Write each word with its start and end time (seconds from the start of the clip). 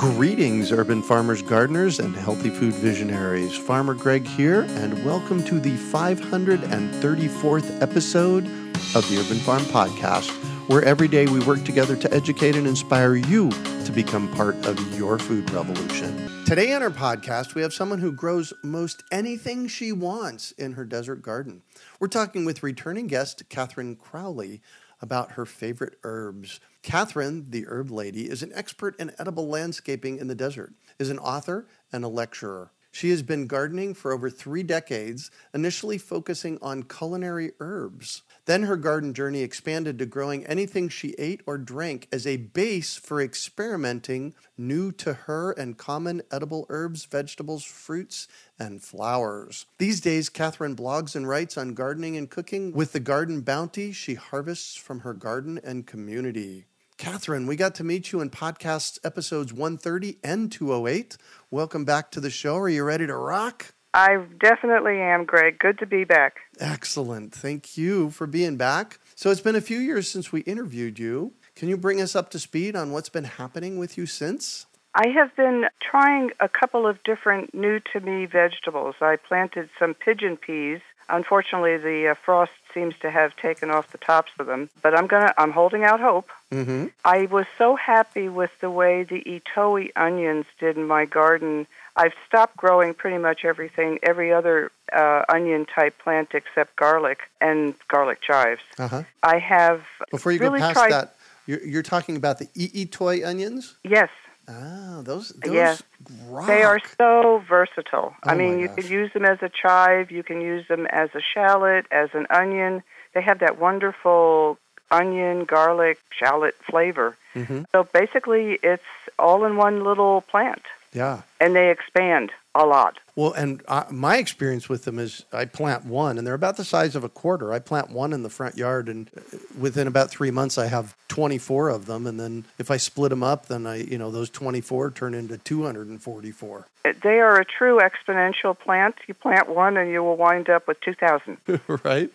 Greetings, 0.00 0.72
urban 0.72 1.02
farmers, 1.02 1.42
gardeners, 1.42 1.98
and 1.98 2.16
healthy 2.16 2.48
food 2.48 2.72
visionaries. 2.72 3.54
Farmer 3.54 3.92
Greg 3.92 4.26
here, 4.26 4.62
and 4.62 5.04
welcome 5.04 5.44
to 5.44 5.60
the 5.60 5.76
534th 5.76 7.82
episode 7.82 8.46
of 8.94 9.06
the 9.10 9.18
Urban 9.20 9.36
Farm 9.36 9.60
Podcast, 9.64 10.30
where 10.70 10.82
every 10.84 11.06
day 11.06 11.26
we 11.26 11.40
work 11.40 11.62
together 11.64 11.96
to 11.96 12.10
educate 12.14 12.56
and 12.56 12.66
inspire 12.66 13.14
you 13.14 13.50
to 13.84 13.92
become 13.92 14.32
part 14.32 14.54
of 14.64 14.98
your 14.98 15.18
food 15.18 15.50
revolution. 15.50 16.30
Today 16.46 16.72
on 16.72 16.82
our 16.82 16.88
podcast, 16.88 17.54
we 17.54 17.60
have 17.60 17.74
someone 17.74 17.98
who 17.98 18.10
grows 18.10 18.54
most 18.64 19.04
anything 19.12 19.68
she 19.68 19.92
wants 19.92 20.52
in 20.52 20.72
her 20.72 20.86
desert 20.86 21.20
garden. 21.20 21.60
We're 21.98 22.08
talking 22.08 22.46
with 22.46 22.62
returning 22.62 23.06
guest 23.06 23.42
Catherine 23.50 23.96
Crowley 23.96 24.62
about 25.00 25.32
her 25.32 25.46
favorite 25.46 25.96
herbs. 26.04 26.60
Catherine, 26.82 27.46
the 27.50 27.66
herb 27.66 27.90
lady, 27.90 28.28
is 28.28 28.42
an 28.42 28.52
expert 28.54 28.98
in 28.98 29.12
edible 29.18 29.48
landscaping 29.48 30.18
in 30.18 30.28
the 30.28 30.34
desert, 30.34 30.72
is 30.98 31.10
an 31.10 31.18
author 31.18 31.66
and 31.92 32.04
a 32.04 32.08
lecturer. 32.08 32.72
She 32.92 33.10
has 33.10 33.22
been 33.22 33.46
gardening 33.46 33.94
for 33.94 34.12
over 34.12 34.28
three 34.28 34.62
decades, 34.62 35.30
initially 35.54 35.96
focusing 35.96 36.58
on 36.60 36.82
culinary 36.82 37.52
herbs. 37.60 38.22
Then 38.50 38.64
her 38.64 38.76
garden 38.76 39.14
journey 39.14 39.42
expanded 39.42 39.96
to 40.00 40.06
growing 40.06 40.44
anything 40.44 40.88
she 40.88 41.14
ate 41.18 41.40
or 41.46 41.56
drank 41.56 42.08
as 42.10 42.26
a 42.26 42.36
base 42.36 42.96
for 42.96 43.22
experimenting 43.22 44.34
new 44.58 44.90
to 44.90 45.12
her 45.12 45.52
and 45.52 45.78
common 45.78 46.22
edible 46.32 46.66
herbs, 46.68 47.04
vegetables, 47.04 47.62
fruits, 47.62 48.26
and 48.58 48.82
flowers. 48.82 49.66
These 49.78 50.00
days, 50.00 50.28
Catherine 50.28 50.74
blogs 50.74 51.14
and 51.14 51.28
writes 51.28 51.56
on 51.56 51.74
gardening 51.74 52.16
and 52.16 52.28
cooking 52.28 52.72
with 52.72 52.90
the 52.90 52.98
garden 52.98 53.42
bounty 53.42 53.92
she 53.92 54.14
harvests 54.14 54.74
from 54.74 54.98
her 54.98 55.14
garden 55.14 55.60
and 55.62 55.86
community. 55.86 56.64
Catherine, 56.96 57.46
we 57.46 57.54
got 57.54 57.76
to 57.76 57.84
meet 57.84 58.10
you 58.10 58.20
in 58.20 58.30
podcast 58.30 58.98
episodes 59.04 59.52
130 59.52 60.18
and 60.24 60.50
208. 60.50 61.16
Welcome 61.52 61.84
back 61.84 62.10
to 62.10 62.20
the 62.20 62.30
show. 62.30 62.56
Are 62.56 62.68
you 62.68 62.82
ready 62.82 63.06
to 63.06 63.14
rock? 63.14 63.74
I 63.92 64.18
definitely 64.38 65.00
am, 65.00 65.24
Greg. 65.24 65.58
Good 65.58 65.78
to 65.80 65.86
be 65.86 66.04
back. 66.04 66.40
Excellent. 66.60 67.34
Thank 67.34 67.76
you 67.76 68.10
for 68.10 68.26
being 68.26 68.56
back. 68.56 68.98
So 69.16 69.30
it's 69.30 69.40
been 69.40 69.56
a 69.56 69.60
few 69.60 69.78
years 69.78 70.08
since 70.08 70.30
we 70.30 70.40
interviewed 70.42 70.98
you. 70.98 71.32
Can 71.56 71.68
you 71.68 71.76
bring 71.76 72.00
us 72.00 72.14
up 72.14 72.30
to 72.30 72.38
speed 72.38 72.76
on 72.76 72.92
what's 72.92 73.08
been 73.08 73.24
happening 73.24 73.78
with 73.78 73.98
you 73.98 74.06
since? 74.06 74.66
I 74.94 75.08
have 75.08 75.34
been 75.36 75.66
trying 75.80 76.30
a 76.40 76.48
couple 76.48 76.86
of 76.86 77.02
different 77.04 77.54
new 77.54 77.80
to 77.92 78.00
me 78.00 78.26
vegetables. 78.26 78.96
I 79.00 79.16
planted 79.16 79.68
some 79.78 79.94
pigeon 79.94 80.36
peas. 80.36 80.80
Unfortunately, 81.08 81.76
the 81.76 82.08
uh, 82.08 82.14
frost 82.14 82.52
seems 82.72 82.94
to 83.02 83.10
have 83.10 83.34
taken 83.36 83.70
off 83.70 83.90
the 83.92 83.98
tops 83.98 84.30
of 84.38 84.46
them, 84.46 84.70
but 84.80 84.96
I'm 84.96 85.08
gonna 85.08 85.32
I'm 85.36 85.50
holding 85.50 85.84
out 85.84 86.00
hope. 86.00 86.30
Mm-hmm. 86.52 86.86
I 87.04 87.26
was 87.26 87.46
so 87.58 87.74
happy 87.74 88.28
with 88.28 88.50
the 88.60 88.70
way 88.70 89.02
the 89.02 89.22
I'itoi 89.24 89.90
onions 89.96 90.46
did 90.58 90.76
in 90.76 90.86
my 90.86 91.04
garden 91.04 91.66
I've 91.96 92.12
stopped 92.26 92.56
growing 92.56 92.94
pretty 92.94 93.18
much 93.18 93.44
everything, 93.44 93.98
every 94.02 94.32
other 94.32 94.70
uh, 94.92 95.24
onion 95.28 95.66
type 95.66 95.98
plant 95.98 96.30
except 96.34 96.76
garlic 96.76 97.18
and 97.40 97.74
garlic 97.88 98.20
chives. 98.22 98.62
Uh-huh. 98.78 99.02
I 99.22 99.38
have 99.38 99.82
before 100.10 100.32
you 100.32 100.38
really 100.38 100.60
go 100.60 100.66
past 100.66 100.74
tried, 100.74 100.92
that. 100.92 101.16
You're, 101.46 101.62
you're, 101.64 101.82
talking 101.82 102.16
about 102.16 102.38
the 102.38 102.46
I'itoi 102.46 103.26
onions. 103.26 103.76
Yes. 103.82 104.08
Ah, 104.48 105.00
those. 105.02 105.30
those 105.30 105.52
yes. 105.52 105.82
Rock. 106.26 106.46
They 106.46 106.62
are 106.62 106.80
so 106.98 107.42
versatile. 107.48 108.14
Oh 108.22 108.30
I 108.30 108.34
mean, 108.34 108.58
you 108.58 108.68
can 108.68 108.86
use 108.86 109.12
them 109.12 109.24
as 109.24 109.38
a 109.42 109.48
chive. 109.48 110.10
You 110.10 110.22
can 110.22 110.40
use 110.40 110.66
them 110.68 110.86
as 110.86 111.10
a 111.14 111.20
shallot, 111.20 111.86
as 111.90 112.10
an 112.14 112.26
onion. 112.30 112.82
They 113.14 113.22
have 113.22 113.40
that 113.40 113.58
wonderful 113.58 114.58
onion, 114.90 115.44
garlic, 115.44 115.98
shallot 116.10 116.54
flavor. 116.68 117.16
Mm-hmm. 117.34 117.62
So 117.72 117.84
basically, 117.84 118.58
it's 118.62 118.82
all 119.18 119.44
in 119.44 119.56
one 119.56 119.84
little 119.84 120.22
plant. 120.22 120.62
Yeah. 120.92 121.22
And 121.40 121.54
they 121.54 121.70
expand 121.70 122.32
a 122.54 122.66
lot. 122.66 122.98
Well, 123.14 123.32
and 123.32 123.62
uh, 123.68 123.84
my 123.90 124.16
experience 124.16 124.68
with 124.68 124.84
them 124.84 124.98
is 124.98 125.24
I 125.32 125.44
plant 125.44 125.84
one, 125.84 126.18
and 126.18 126.26
they're 126.26 126.34
about 126.34 126.56
the 126.56 126.64
size 126.64 126.96
of 126.96 127.04
a 127.04 127.08
quarter. 127.08 127.52
I 127.52 127.60
plant 127.60 127.90
one 127.90 128.12
in 128.12 128.22
the 128.22 128.30
front 128.30 128.56
yard, 128.56 128.88
and 128.88 129.08
uh, 129.16 129.36
within 129.58 129.86
about 129.86 130.10
three 130.10 130.32
months, 130.32 130.58
I 130.58 130.66
have 130.66 130.96
24 131.08 131.68
of 131.68 131.86
them. 131.86 132.06
And 132.06 132.18
then 132.18 132.44
if 132.58 132.70
I 132.70 132.76
split 132.76 133.10
them 133.10 133.22
up, 133.22 133.46
then 133.46 133.66
I, 133.66 133.76
you 133.76 133.98
know, 133.98 134.10
those 134.10 134.30
24 134.30 134.90
turn 134.92 135.14
into 135.14 135.38
244. 135.38 136.66
They 137.02 137.20
are 137.20 137.38
a 137.38 137.44
true 137.44 137.78
exponential 137.78 138.58
plant. 138.58 138.96
You 139.06 139.14
plant 139.14 139.48
one, 139.48 139.76
and 139.76 139.90
you 139.90 140.02
will 140.02 140.16
wind 140.16 140.48
up 140.48 140.66
with 140.66 140.80
2,000. 140.80 141.38
right? 141.84 142.10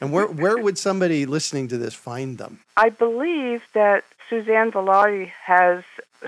And 0.00 0.12
where 0.12 0.26
where 0.26 0.56
would 0.56 0.78
somebody 0.78 1.26
listening 1.26 1.68
to 1.68 1.78
this 1.78 1.94
find 1.94 2.38
them? 2.38 2.60
I 2.76 2.88
believe 2.88 3.62
that 3.74 4.04
Suzanne 4.28 4.72
Vilardi 4.72 5.30
has 5.44 5.84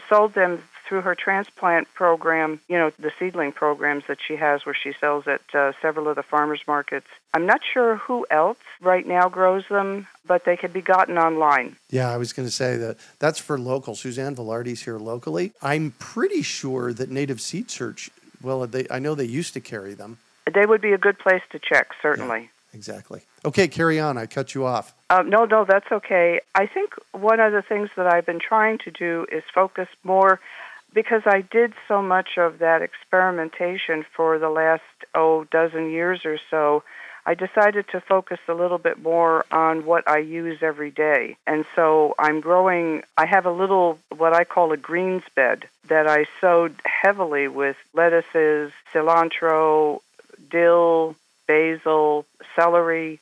sold 0.08 0.34
them 0.34 0.62
through 0.88 1.02
her 1.02 1.14
transplant 1.14 1.92
program, 1.94 2.60
you 2.68 2.76
know, 2.76 2.90
the 2.98 3.12
seedling 3.18 3.52
programs 3.52 4.04
that 4.08 4.18
she 4.26 4.36
has 4.36 4.64
where 4.64 4.74
she 4.74 4.92
sells 4.98 5.26
at 5.26 5.42
uh, 5.54 5.72
several 5.82 6.08
of 6.08 6.16
the 6.16 6.22
farmers 6.22 6.62
markets. 6.66 7.06
I'm 7.34 7.46
not 7.46 7.60
sure 7.62 7.96
who 7.96 8.26
else 8.30 8.58
right 8.80 9.06
now 9.06 9.28
grows 9.28 9.68
them, 9.68 10.06
but 10.26 10.44
they 10.44 10.56
can 10.56 10.72
be 10.72 10.80
gotten 10.80 11.18
online. 11.18 11.76
Yeah, 11.90 12.10
I 12.10 12.16
was 12.16 12.32
going 12.32 12.48
to 12.48 12.52
say 12.52 12.76
that 12.76 12.96
that's 13.18 13.38
for 13.38 13.58
local. 13.58 13.94
Suzanne 13.94 14.34
Vilardi's 14.34 14.82
here 14.82 14.98
locally. 14.98 15.52
I'm 15.60 15.92
pretty 15.98 16.42
sure 16.42 16.92
that 16.94 17.10
Native 17.10 17.40
Seed 17.40 17.70
Search, 17.70 18.10
well, 18.42 18.66
they, 18.66 18.86
I 18.90 18.98
know 18.98 19.14
they 19.14 19.24
used 19.24 19.52
to 19.54 19.60
carry 19.60 19.94
them. 19.94 20.18
They 20.52 20.64
would 20.64 20.80
be 20.80 20.92
a 20.92 20.98
good 20.98 21.18
place 21.18 21.42
to 21.50 21.58
check, 21.58 21.90
certainly. 22.00 22.40
Yeah, 22.40 22.48
exactly. 22.72 23.20
Okay, 23.44 23.68
carry 23.68 24.00
on. 24.00 24.16
I 24.16 24.26
cut 24.26 24.54
you 24.54 24.64
off. 24.64 24.94
Uh, 25.10 25.22
no, 25.22 25.44
no, 25.44 25.64
that's 25.64 25.90
okay. 25.92 26.40
I 26.54 26.66
think 26.66 26.94
one 27.12 27.40
of 27.40 27.52
the 27.52 27.62
things 27.62 27.90
that 27.96 28.06
I've 28.06 28.26
been 28.26 28.40
trying 28.40 28.78
to 28.78 28.90
do 28.90 29.26
is 29.30 29.42
focus 29.54 29.88
more 30.02 30.40
because 30.92 31.22
I 31.26 31.42
did 31.42 31.72
so 31.86 32.02
much 32.02 32.38
of 32.38 32.58
that 32.58 32.82
experimentation 32.82 34.04
for 34.14 34.38
the 34.38 34.48
last 34.48 34.82
oh 35.14 35.44
dozen 35.44 35.90
years 35.90 36.24
or 36.24 36.38
so, 36.50 36.82
I 37.26 37.34
decided 37.34 37.86
to 37.88 38.00
focus 38.00 38.38
a 38.48 38.54
little 38.54 38.78
bit 38.78 39.02
more 39.02 39.44
on 39.52 39.84
what 39.84 40.08
I 40.08 40.18
use 40.18 40.62
every 40.62 40.90
day. 40.90 41.36
And 41.46 41.66
so 41.76 42.14
I'm 42.18 42.40
growing 42.40 43.02
I 43.18 43.26
have 43.26 43.44
a 43.44 43.52
little 43.52 43.98
what 44.16 44.32
I 44.32 44.44
call 44.44 44.72
a 44.72 44.78
greens 44.78 45.24
bed 45.34 45.68
that 45.88 46.06
I 46.06 46.26
sowed 46.40 46.74
heavily 46.84 47.48
with 47.48 47.76
lettuces, 47.92 48.72
cilantro, 48.94 50.00
dill, 50.50 51.16
basil, 51.46 52.24
celery, 52.56 53.20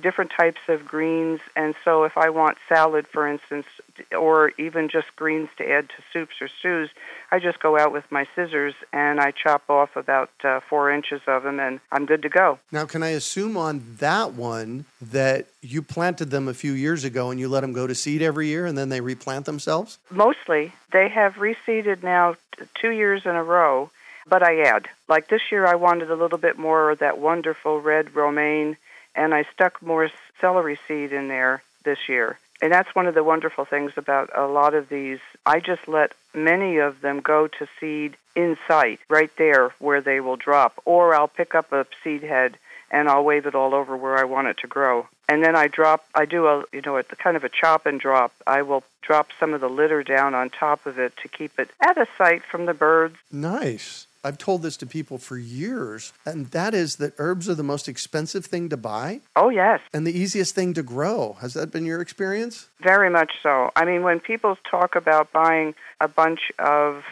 different 0.00 0.30
types 0.36 0.60
of 0.68 0.84
greens. 0.84 1.40
And 1.56 1.74
so, 1.84 2.04
if 2.04 2.16
I 2.16 2.30
want 2.30 2.58
salad, 2.68 3.06
for 3.06 3.26
instance, 3.28 3.66
or 4.16 4.52
even 4.58 4.88
just 4.88 5.14
greens 5.16 5.48
to 5.58 5.68
add 5.68 5.88
to 5.88 6.02
soups 6.12 6.36
or 6.40 6.48
stews, 6.48 6.90
I 7.30 7.38
just 7.38 7.60
go 7.60 7.78
out 7.78 7.92
with 7.92 8.10
my 8.10 8.26
scissors 8.34 8.74
and 8.92 9.20
I 9.20 9.32
chop 9.32 9.68
off 9.68 9.96
about 9.96 10.30
uh, 10.44 10.60
four 10.60 10.90
inches 10.90 11.20
of 11.26 11.42
them, 11.42 11.60
and 11.60 11.80
I'm 11.92 12.06
good 12.06 12.22
to 12.22 12.28
go. 12.28 12.58
Now, 12.72 12.84
can 12.84 13.02
I 13.02 13.10
assume 13.10 13.56
on 13.56 13.96
that 13.98 14.34
one 14.34 14.84
that 15.00 15.46
you 15.60 15.82
planted 15.82 16.30
them 16.30 16.48
a 16.48 16.54
few 16.54 16.72
years 16.72 17.04
ago 17.04 17.30
and 17.30 17.38
you 17.38 17.48
let 17.48 17.60
them 17.60 17.72
go 17.72 17.86
to 17.86 17.94
seed 17.94 18.22
every 18.22 18.46
year 18.48 18.66
and 18.66 18.78
then 18.78 18.88
they 18.88 19.00
replant 19.00 19.46
themselves? 19.46 19.98
Mostly. 20.10 20.72
They 20.92 21.08
have 21.08 21.34
reseeded 21.34 22.02
now 22.02 22.36
two 22.74 22.90
years 22.90 23.22
in 23.24 23.32
a 23.32 23.44
row, 23.44 23.90
but 24.28 24.42
I 24.42 24.60
add. 24.62 24.88
Like 25.08 25.28
this 25.28 25.42
year, 25.50 25.66
I 25.66 25.74
wanted 25.74 26.10
a 26.10 26.16
little 26.16 26.38
bit 26.38 26.58
more 26.58 26.90
of 26.90 26.98
that 27.00 27.18
wonderful 27.18 27.80
red 27.80 28.14
romaine, 28.14 28.76
and 29.18 29.34
I 29.34 29.44
stuck 29.52 29.82
more 29.82 30.08
celery 30.40 30.78
seed 30.86 31.12
in 31.12 31.28
there 31.28 31.62
this 31.84 32.08
year. 32.08 32.38
And 32.62 32.72
that's 32.72 32.94
one 32.94 33.06
of 33.06 33.14
the 33.14 33.24
wonderful 33.24 33.64
things 33.64 33.92
about 33.96 34.30
a 34.34 34.46
lot 34.46 34.74
of 34.74 34.88
these. 34.88 35.18
I 35.44 35.60
just 35.60 35.86
let 35.86 36.12
many 36.34 36.78
of 36.78 37.00
them 37.00 37.20
go 37.20 37.46
to 37.46 37.68
seed 37.78 38.16
in 38.34 38.56
sight, 38.66 39.00
right 39.08 39.30
there 39.36 39.74
where 39.78 40.00
they 40.00 40.20
will 40.20 40.36
drop. 40.36 40.80
Or 40.84 41.14
I'll 41.14 41.28
pick 41.28 41.54
up 41.54 41.72
a 41.72 41.86
seed 42.02 42.22
head 42.22 42.56
and 42.90 43.08
I'll 43.08 43.24
wave 43.24 43.46
it 43.46 43.54
all 43.54 43.74
over 43.74 43.96
where 43.96 44.16
I 44.16 44.24
want 44.24 44.48
it 44.48 44.58
to 44.58 44.66
grow. 44.66 45.06
And 45.28 45.44
then 45.44 45.54
I 45.54 45.68
drop, 45.68 46.06
I 46.14 46.24
do 46.24 46.46
a, 46.46 46.64
you 46.72 46.80
know, 46.84 46.96
a 46.96 47.02
kind 47.02 47.36
of 47.36 47.44
a 47.44 47.48
chop 47.48 47.86
and 47.86 48.00
drop. 48.00 48.32
I 48.46 48.62
will 48.62 48.82
drop 49.02 49.28
some 49.38 49.52
of 49.52 49.60
the 49.60 49.68
litter 49.68 50.02
down 50.02 50.34
on 50.34 50.50
top 50.50 50.86
of 50.86 50.98
it 50.98 51.12
to 51.22 51.28
keep 51.28 51.58
it 51.58 51.70
at 51.80 51.98
a 51.98 52.06
sight 52.16 52.42
from 52.50 52.66
the 52.66 52.74
birds. 52.74 53.16
Nice. 53.30 54.07
I've 54.24 54.38
told 54.38 54.62
this 54.62 54.76
to 54.78 54.86
people 54.86 55.18
for 55.18 55.36
years, 55.36 56.12
and 56.26 56.46
that 56.46 56.74
is 56.74 56.96
that 56.96 57.14
herbs 57.18 57.48
are 57.48 57.54
the 57.54 57.62
most 57.62 57.88
expensive 57.88 58.44
thing 58.44 58.68
to 58.70 58.76
buy. 58.76 59.20
Oh, 59.36 59.48
yes. 59.48 59.80
And 59.92 60.06
the 60.06 60.16
easiest 60.16 60.54
thing 60.54 60.74
to 60.74 60.82
grow. 60.82 61.36
Has 61.40 61.54
that 61.54 61.70
been 61.70 61.86
your 61.86 62.00
experience? 62.00 62.68
Very 62.82 63.10
much 63.10 63.32
so. 63.42 63.70
I 63.76 63.84
mean, 63.84 64.02
when 64.02 64.20
people 64.20 64.56
talk 64.68 64.96
about 64.96 65.32
buying 65.32 65.74
a 66.00 66.08
bunch 66.08 66.52
of 66.58 67.04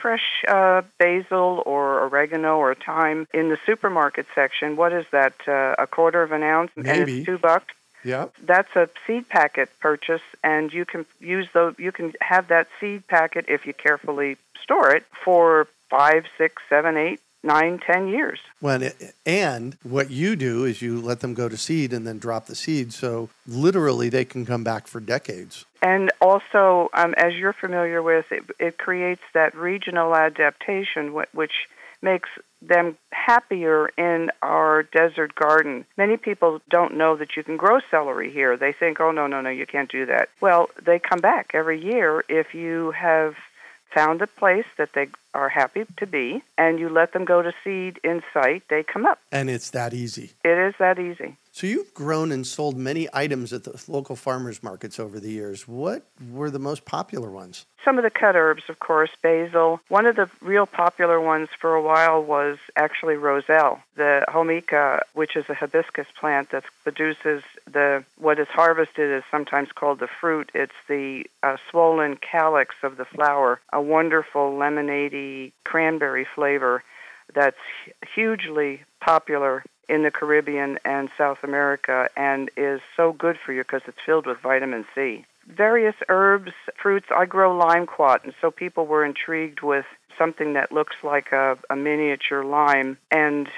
fresh 0.00 0.44
uh, 0.48 0.82
basil 0.98 1.62
or 1.66 2.04
oregano 2.04 2.56
or 2.56 2.74
thyme 2.74 3.26
in 3.32 3.48
the 3.48 3.58
supermarket 3.66 4.26
section, 4.34 4.76
what 4.76 4.92
is 4.92 5.06
that? 5.12 5.34
Uh, 5.46 5.74
a 5.78 5.86
quarter 5.86 6.22
of 6.22 6.32
an 6.32 6.42
ounce? 6.42 6.70
Maybe. 6.76 7.00
And 7.00 7.10
it's 7.10 7.26
two 7.26 7.38
bucks? 7.38 7.74
Yep. 8.04 8.34
That's 8.42 8.76
a 8.76 8.88
seed 9.06 9.28
packet 9.28 9.70
purchase, 9.80 10.22
and 10.42 10.72
you 10.72 10.84
can 10.84 11.06
use 11.20 11.48
those. 11.52 11.74
You 11.78 11.90
can 11.90 12.12
have 12.20 12.48
that 12.48 12.68
seed 12.78 13.06
packet 13.08 13.46
if 13.48 13.66
you 13.66 13.72
carefully 13.72 14.36
store 14.62 14.94
it 14.94 15.04
for 15.24 15.66
five, 15.88 16.24
six, 16.36 16.62
seven, 16.68 16.96
eight, 16.96 17.20
nine, 17.42 17.78
ten 17.78 18.08
years. 18.08 18.40
When 18.60 18.82
it, 18.82 19.14
and 19.24 19.76
what 19.82 20.10
you 20.10 20.36
do 20.36 20.64
is 20.64 20.82
you 20.82 21.00
let 21.00 21.20
them 21.20 21.34
go 21.34 21.48
to 21.48 21.56
seed 21.56 21.92
and 21.92 22.06
then 22.06 22.18
drop 22.18 22.46
the 22.46 22.54
seed, 22.54 22.92
so 22.92 23.30
literally 23.46 24.08
they 24.08 24.24
can 24.24 24.44
come 24.44 24.64
back 24.64 24.86
for 24.86 25.00
decades. 25.00 25.64
And 25.82 26.10
also, 26.20 26.88
um, 26.94 27.14
as 27.18 27.34
you're 27.34 27.52
familiar 27.52 28.02
with, 28.02 28.32
it, 28.32 28.44
it 28.58 28.78
creates 28.78 29.22
that 29.34 29.54
regional 29.54 30.16
adaptation, 30.16 31.12
which 31.32 31.52
makes 32.04 32.28
them 32.62 32.96
happier 33.10 33.88
in 33.98 34.30
our 34.42 34.84
desert 34.84 35.34
garden. 35.34 35.84
Many 35.96 36.16
people 36.16 36.60
don't 36.70 36.96
know 36.96 37.16
that 37.16 37.36
you 37.36 37.42
can 37.42 37.56
grow 37.56 37.80
celery 37.90 38.30
here. 38.30 38.56
They 38.56 38.72
think, 38.72 39.00
oh, 39.00 39.10
no, 39.10 39.26
no, 39.26 39.40
no, 39.40 39.50
you 39.50 39.66
can't 39.66 39.90
do 39.90 40.06
that. 40.06 40.28
Well, 40.40 40.70
they 40.80 40.98
come 40.98 41.20
back 41.20 41.50
every 41.54 41.82
year 41.82 42.24
if 42.28 42.54
you 42.54 42.92
have 42.92 43.34
found 43.92 44.22
a 44.22 44.26
place 44.26 44.66
that 44.78 44.90
they 44.94 45.08
are 45.34 45.48
happy 45.48 45.84
to 45.98 46.06
be 46.06 46.42
and 46.56 46.78
you 46.78 46.88
let 46.88 47.12
them 47.12 47.24
go 47.24 47.42
to 47.42 47.52
seed 47.62 47.98
in 48.04 48.22
sight, 48.32 48.62
they 48.70 48.82
come 48.82 49.04
up. 49.04 49.18
And 49.30 49.50
it's 49.50 49.70
that 49.70 49.92
easy. 49.92 50.32
It 50.44 50.58
is 50.58 50.74
that 50.78 50.98
easy. 50.98 51.36
So 51.54 51.68
you've 51.68 51.94
grown 51.94 52.32
and 52.32 52.44
sold 52.44 52.76
many 52.76 53.08
items 53.12 53.52
at 53.52 53.62
the 53.62 53.80
local 53.86 54.16
farmers 54.16 54.60
markets 54.60 54.98
over 54.98 55.20
the 55.20 55.30
years. 55.30 55.68
What 55.68 56.04
were 56.32 56.50
the 56.50 56.58
most 56.58 56.84
popular 56.84 57.30
ones? 57.30 57.66
Some 57.84 57.96
of 57.96 58.02
the 58.02 58.10
cut 58.10 58.34
herbs, 58.34 58.64
of 58.68 58.80
course, 58.80 59.10
basil. 59.22 59.78
One 59.88 60.06
of 60.06 60.16
the 60.16 60.28
real 60.40 60.66
popular 60.66 61.20
ones 61.20 61.50
for 61.60 61.76
a 61.76 61.82
while 61.82 62.20
was 62.20 62.58
actually 62.74 63.14
roselle, 63.14 63.80
the 63.94 64.24
jamaica, 64.32 65.02
which 65.12 65.36
is 65.36 65.44
a 65.48 65.54
hibiscus 65.54 66.08
plant 66.18 66.50
that 66.50 66.64
produces 66.82 67.44
the 67.70 68.04
what 68.18 68.40
is 68.40 68.48
harvested 68.48 69.16
is 69.16 69.22
sometimes 69.30 69.68
called 69.70 70.00
the 70.00 70.08
fruit. 70.08 70.50
It's 70.54 70.72
the 70.88 71.24
uh, 71.44 71.56
swollen 71.70 72.16
calyx 72.16 72.74
of 72.82 72.96
the 72.96 73.04
flower, 73.04 73.60
a 73.72 73.80
wonderful 73.80 74.56
lemonade 74.56 75.14
cranberry 75.64 76.26
flavor 76.34 76.82
that's 77.34 77.56
hugely 78.14 78.82
popular 79.00 79.64
in 79.88 80.02
the 80.02 80.10
Caribbean 80.10 80.78
and 80.84 81.08
South 81.16 81.38
America 81.42 82.08
and 82.16 82.50
is 82.56 82.80
so 82.96 83.12
good 83.12 83.36
for 83.44 83.52
you 83.52 83.62
because 83.62 83.82
it's 83.86 83.98
filled 84.04 84.26
with 84.26 84.38
vitamin 84.38 84.84
C. 84.94 85.24
Various 85.46 85.94
herbs, 86.08 86.52
fruits. 86.80 87.06
I 87.14 87.26
grow 87.26 87.58
limequat, 87.58 88.24
and 88.24 88.32
so 88.40 88.50
people 88.50 88.86
were 88.86 89.04
intrigued 89.04 89.60
with 89.60 89.84
something 90.16 90.54
that 90.54 90.72
looks 90.72 90.96
like 91.02 91.32
a, 91.32 91.58
a 91.68 91.76
miniature 91.76 92.44
lime 92.44 92.96
and 93.10 93.48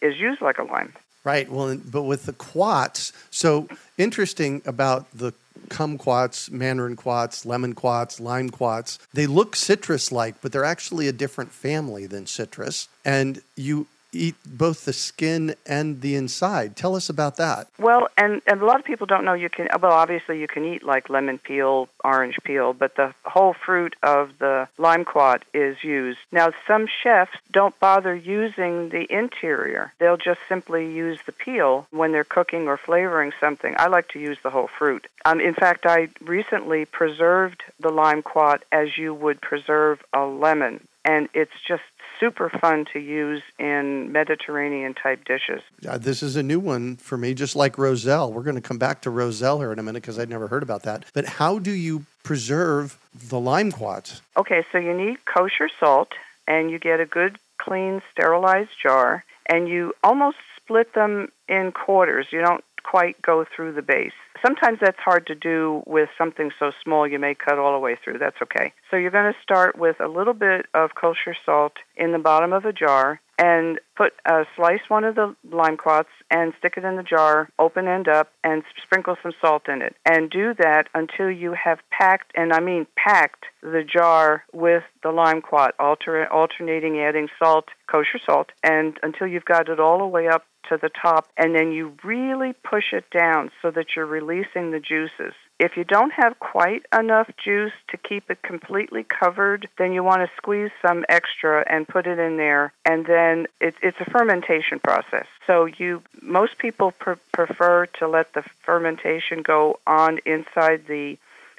is 0.00 0.18
used 0.18 0.40
like 0.40 0.58
a 0.58 0.64
lime. 0.64 0.94
Right. 1.24 1.50
Well, 1.50 1.76
but 1.76 2.04
with 2.04 2.24
the 2.24 2.32
quats, 2.32 3.12
so 3.30 3.68
interesting 3.98 4.62
about 4.64 5.06
the 5.12 5.34
kumquats, 5.68 6.50
mandarin 6.50 6.96
quats, 6.96 7.44
lemon 7.44 7.74
quats, 7.74 8.20
lime 8.20 8.50
quats. 8.50 8.98
They 9.12 9.26
look 9.26 9.56
citrus 9.56 10.12
like, 10.12 10.40
but 10.40 10.52
they're 10.52 10.64
actually 10.64 11.08
a 11.08 11.12
different 11.12 11.52
family 11.52 12.06
than 12.06 12.26
citrus. 12.26 12.88
And 13.04 13.42
you 13.56 13.86
eat 14.12 14.36
both 14.46 14.84
the 14.84 14.92
skin 14.92 15.54
and 15.66 16.00
the 16.00 16.14
inside. 16.14 16.76
Tell 16.76 16.96
us 16.96 17.08
about 17.08 17.36
that. 17.36 17.68
Well, 17.78 18.08
and, 18.16 18.40
and 18.46 18.60
a 18.60 18.64
lot 18.64 18.78
of 18.78 18.84
people 18.84 19.06
don't 19.06 19.24
know 19.24 19.34
you 19.34 19.48
can, 19.48 19.68
well, 19.80 19.92
obviously 19.92 20.40
you 20.40 20.48
can 20.48 20.64
eat 20.64 20.82
like 20.82 21.10
lemon 21.10 21.38
peel, 21.38 21.88
orange 22.04 22.36
peel, 22.44 22.72
but 22.72 22.96
the 22.96 23.14
whole 23.24 23.54
fruit 23.54 23.94
of 24.02 24.38
the 24.38 24.68
limequat 24.78 25.42
is 25.52 25.82
used. 25.84 26.18
Now, 26.32 26.52
some 26.66 26.86
chefs 27.02 27.36
don't 27.52 27.78
bother 27.78 28.14
using 28.14 28.88
the 28.88 29.06
interior. 29.10 29.92
They'll 29.98 30.16
just 30.16 30.40
simply 30.48 30.92
use 30.92 31.18
the 31.26 31.32
peel 31.32 31.86
when 31.90 32.12
they're 32.12 32.24
cooking 32.24 32.68
or 32.68 32.76
flavoring 32.76 33.32
something. 33.40 33.74
I 33.78 33.88
like 33.88 34.08
to 34.08 34.18
use 34.18 34.38
the 34.42 34.50
whole 34.50 34.68
fruit. 34.78 35.06
Um, 35.24 35.40
in 35.40 35.54
fact, 35.54 35.84
I 35.84 36.08
recently 36.20 36.84
preserved 36.84 37.62
the 37.80 37.90
limequat 37.90 38.60
as 38.72 38.96
you 38.96 39.12
would 39.12 39.40
preserve 39.40 40.02
a 40.12 40.24
lemon 40.24 40.80
and 41.08 41.28
it's 41.32 41.58
just 41.66 41.82
super 42.18 42.50
fun 42.50 42.86
to 42.92 42.98
use 42.98 43.42
in 43.58 44.12
Mediterranean 44.12 44.94
type 44.94 45.24
dishes. 45.24 45.62
Uh, 45.86 45.98
this 45.98 46.22
is 46.22 46.36
a 46.36 46.42
new 46.42 46.60
one 46.60 46.96
for 46.96 47.16
me, 47.16 47.34
just 47.34 47.56
like 47.56 47.78
Roselle. 47.78 48.32
We're 48.32 48.42
going 48.42 48.56
to 48.56 48.62
come 48.62 48.78
back 48.78 49.02
to 49.02 49.10
Roselle 49.10 49.60
here 49.60 49.72
in 49.72 49.78
a 49.78 49.82
minute 49.82 50.02
because 50.02 50.18
I'd 50.18 50.28
never 50.28 50.48
heard 50.48 50.62
about 50.62 50.82
that. 50.82 51.04
But 51.12 51.26
how 51.26 51.58
do 51.58 51.72
you 51.72 52.04
preserve 52.22 52.98
the 53.28 53.38
lime 53.38 53.72
quats? 53.72 54.20
Okay, 54.36 54.64
so 54.70 54.78
you 54.78 54.94
need 54.94 55.24
kosher 55.24 55.68
salt, 55.80 56.12
and 56.46 56.70
you 56.70 56.78
get 56.78 57.00
a 57.00 57.06
good, 57.06 57.38
clean, 57.58 58.02
sterilized 58.12 58.70
jar, 58.82 59.24
and 59.46 59.68
you 59.68 59.94
almost 60.02 60.36
split 60.56 60.94
them 60.94 61.30
in 61.48 61.72
quarters. 61.72 62.26
You 62.30 62.40
don't 62.40 62.64
quite 62.82 63.20
go 63.22 63.44
through 63.44 63.72
the 63.72 63.82
base. 63.82 64.12
Sometimes 64.44 64.78
that's 64.80 64.98
hard 64.98 65.26
to 65.26 65.34
do 65.34 65.82
with 65.86 66.08
something 66.16 66.50
so 66.58 66.70
small 66.84 67.06
you 67.06 67.18
may 67.18 67.34
cut 67.34 67.58
all 67.58 67.72
the 67.72 67.78
way 67.78 67.96
through. 68.02 68.18
That's 68.18 68.36
okay. 68.42 68.72
So 68.90 68.96
you're 68.96 69.10
going 69.10 69.32
to 69.32 69.38
start 69.42 69.78
with 69.78 70.00
a 70.00 70.08
little 70.08 70.34
bit 70.34 70.66
of 70.74 70.90
kosher 70.94 71.36
salt 71.44 71.72
in 71.96 72.12
the 72.12 72.18
bottom 72.18 72.52
of 72.52 72.64
a 72.64 72.72
jar 72.72 73.20
and 73.38 73.78
put 73.96 74.12
uh, 74.26 74.44
slice 74.56 74.80
one 74.88 75.04
of 75.04 75.14
the 75.14 75.34
lime 75.50 75.76
quats 75.76 76.08
and 76.30 76.52
stick 76.58 76.74
it 76.76 76.84
in 76.84 76.96
the 76.96 77.02
jar, 77.02 77.48
open 77.58 77.86
end 77.88 78.08
up, 78.08 78.32
and 78.44 78.62
sprinkle 78.82 79.16
some 79.22 79.32
salt 79.40 79.68
in 79.68 79.80
it. 79.80 79.96
And 80.04 80.30
do 80.30 80.54
that 80.58 80.88
until 80.94 81.30
you 81.30 81.54
have 81.54 81.78
packed, 81.90 82.32
and 82.34 82.52
I 82.52 82.60
mean 82.60 82.86
packed, 82.96 83.44
the 83.62 83.84
jar 83.84 84.44
with 84.52 84.84
the 85.02 85.10
lime 85.10 85.40
quat, 85.40 85.74
alter- 85.78 86.30
alternating 86.32 87.00
adding 87.00 87.28
salt, 87.38 87.66
kosher 87.86 88.18
salt, 88.24 88.50
and 88.62 88.98
until 89.02 89.26
you've 89.26 89.44
got 89.44 89.68
it 89.68 89.80
all 89.80 89.98
the 89.98 90.06
way 90.06 90.28
up 90.28 90.44
to 90.68 90.78
the 90.80 90.90
top, 90.90 91.28
and 91.36 91.54
then 91.54 91.72
you 91.72 91.94
really 92.04 92.52
push 92.52 92.92
it 92.92 93.04
down 93.10 93.50
so 93.62 93.70
that 93.70 93.86
you're 93.96 94.06
releasing 94.06 94.70
the 94.70 94.80
juices. 94.80 95.34
If 95.58 95.76
you 95.76 95.84
don't 95.84 96.12
have 96.12 96.38
quite 96.38 96.86
enough 96.96 97.30
juice 97.36 97.72
to 97.88 97.96
keep 97.96 98.30
it 98.30 98.42
completely 98.42 99.02
covered, 99.02 99.68
then 99.76 99.92
you 99.92 100.04
want 100.04 100.22
to 100.22 100.30
squeeze 100.36 100.70
some 100.80 101.04
extra 101.08 101.64
and 101.68 101.86
put 101.86 102.06
it 102.06 102.18
in 102.18 102.36
there, 102.36 102.72
and 102.84 103.04
then 103.06 103.46
it, 103.60 103.74
it's 103.82 104.00
a 104.00 104.04
fermentation 104.04 104.78
process. 104.78 105.26
So 105.46 105.64
you, 105.66 106.02
most 106.22 106.58
people 106.58 106.92
pr- 106.92 107.14
prefer 107.32 107.86
to 107.98 108.06
let 108.06 108.34
the 108.34 108.42
fermentation 108.60 109.42
go 109.42 109.80
on 109.86 110.20
inside 110.24 110.86
the 110.86 111.18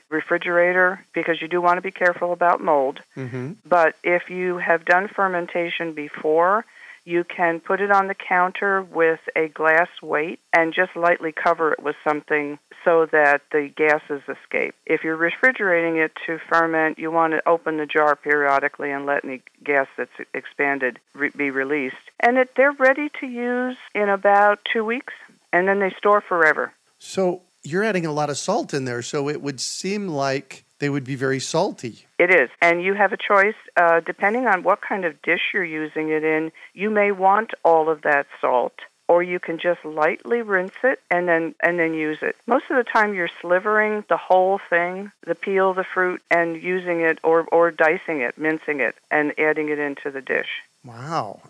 refrigerator 0.10 1.03
because 1.13 1.41
you 1.41 1.48
do 1.48 1.62
want 1.62 1.77
to 1.77 1.82
be 1.82 1.91
careful 1.91 2.34
about 2.34 2.62
mold. 2.62 3.01
Mm-hmm. 3.15 3.53
But 3.65 3.96
if 4.03 4.29
you 4.29 4.58
have 4.58 4.86
done 4.86 5.08
fermentation 5.08 5.94
before, 5.94 6.65
you 7.10 7.24
can 7.24 7.60
put 7.60 7.82
it 7.82 7.92
on 7.92 8.08
the 8.08 8.13
counter 8.13 8.84
with 8.84 9.20
a 9.36 9.48
glass 9.48 9.89
weight 10.01 10.39
and 10.56 10.74
just 10.74 10.96
lightly 10.96 11.32
cover 11.32 11.74
it 11.74 11.82
with 11.82 11.96
something 12.04 12.60
so 12.86 13.08
that 13.08 13.42
the 13.51 13.70
gases 13.75 14.22
escape. 14.30 14.75
If 14.86 15.04
you're 15.04 15.16
refrigerating 15.16 15.98
it 15.98 16.12
to 16.28 16.39
ferment, 16.50 17.00
you 17.00 17.10
want 17.10 17.34
to 17.34 17.50
open 17.50 17.78
the 17.78 17.88
jar 17.88 18.16
periodically 18.16 18.92
and 18.92 19.06
let 19.08 19.25
any 19.25 19.42
gas 19.63 19.88
that's 19.98 20.12
expanded 20.34 21.00
re- 21.13 21.32
be 21.36 21.50
released. 21.50 21.96
And 22.20 22.38
it, 22.38 22.56
they're 22.56 22.72
ready 22.72 23.10
to 23.20 23.25
use 23.28 23.78
in 23.96 24.08
about 24.08 24.60
two 24.72 24.86
weeks. 24.86 25.13
and 25.51 25.68
then 25.68 25.80
they 25.80 25.89
store 25.98 26.22
forever. 26.22 26.72
So 27.00 27.42
you're 27.63 27.84
adding 27.84 28.06
a 28.06 28.12
lot 28.12 28.30
of 28.30 28.38
salt 28.38 28.74
in 28.74 28.86
there, 28.86 29.01
so 29.01 29.30
it 29.30 29.42
would 29.42 29.60
seem 29.60 30.08
like 30.08 30.63
they 30.80 30.89
would 30.89 31.04
be 31.04 31.16
very 31.16 31.39
salty. 31.39 32.06
It 32.18 32.34
is. 32.34 32.50
And 32.62 32.82
you 32.82 32.94
have 32.94 33.12
a 33.12 33.18
choice, 33.18 33.56
uh, 33.75 34.00
depending 34.00 34.48
on 34.48 34.63
what 34.63 34.82
kind 34.82 35.06
of 35.06 35.22
dish 35.22 35.42
you're 35.54 35.63
using 35.63 36.10
it 36.10 36.24
in, 36.24 36.51
you 36.74 36.89
may 36.89 37.12
want 37.12 37.51
all 37.63 37.89
of 37.89 38.01
that 38.04 38.28
salt. 38.42 38.74
Or 39.08 39.24
you 39.24 39.39
can 39.39 39.58
just 39.58 39.84
lightly 39.84 40.44
rinse 40.44 40.75
it 40.84 41.01
and 41.10 41.28
then 41.28 41.56
and 41.63 41.80
then 41.80 41.96
use 41.96 42.20
it. 42.22 42.36
Most 42.46 42.66
of 42.70 42.78
the 42.78 42.84
time, 42.84 43.16
you're 43.16 43.28
slivering 43.42 44.04
the 44.08 44.18
whole 44.18 44.60
thing, 44.70 45.12
the 45.25 45.34
peel, 45.34 45.74
the 45.74 45.84
fruit, 45.84 46.22
and 46.30 46.62
using 46.62 47.01
it 47.01 47.18
or 47.24 47.48
or 47.51 47.72
dicing 47.72 48.22
it, 48.22 48.38
mincing 48.38 48.82
it, 48.82 48.94
and 49.10 49.34
adding 49.39 49.70
it 49.70 49.80
into 49.80 50.12
the 50.12 50.22
dish. 50.22 50.50
Wow. 50.86 51.42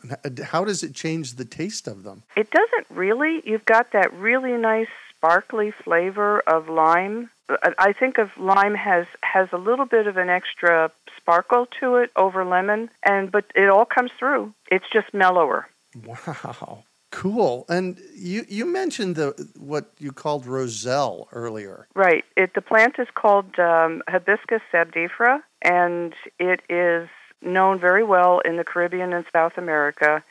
How 0.42 0.64
does 0.64 0.84
it 0.84 0.96
change 0.96 1.34
the 1.34 1.44
taste 1.44 1.86
of 1.90 2.04
them? 2.04 2.24
It 2.38 2.50
doesn't 2.50 2.88
really. 2.90 3.42
You've 3.44 3.66
got 3.66 3.92
that 3.92 4.14
really 4.14 4.54
nice 4.54 4.88
sparkly 5.20 5.72
flavor 5.72 6.40
of 6.48 6.70
lime. 6.70 7.30
I 7.78 7.94
think 7.94 8.18
of 8.18 8.30
lime 8.38 8.76
has 8.76 9.06
has 9.22 9.50
a 9.52 9.58
little 9.58 9.86
bit 9.86 10.08
of 10.08 10.18
an 10.18 10.30
extra 10.30 10.92
sparkle 11.18 11.68
to 11.80 11.96
it 11.96 12.12
over 12.16 12.46
lemon, 12.46 12.90
and 13.04 13.32
but 13.32 13.46
it 13.56 13.70
all 13.70 13.86
comes 13.86 14.12
through. 14.18 14.54
It's 14.72 14.86
just 14.92 15.14
mellower. 15.14 15.68
Wow, 16.06 16.84
cool. 17.12 17.66
And 17.68 18.00
you 18.16 18.46
you 18.48 18.66
mentioned 18.66 19.16
the 19.16 19.50
what 19.58 19.92
you 20.00 20.12
called 20.12 20.46
roselle 20.46 21.28
earlier. 21.34 21.88
Right. 21.96 22.24
It 22.38 22.54
the 22.54 22.62
plant 22.62 22.96
is 23.00 23.08
called 23.14 23.60
um, 23.60 24.04
Hibiscus 24.08 24.62
sabdariffa, 24.72 25.42
and 25.62 26.14
it 26.40 26.62
is 26.70 27.10
known 27.42 27.80
very 27.80 28.04
well 28.04 28.40
in 28.40 28.58
the 28.58 28.64
Caribbean 28.64 29.14
and 29.14 29.26
South 29.34 29.58
America. 29.58 30.24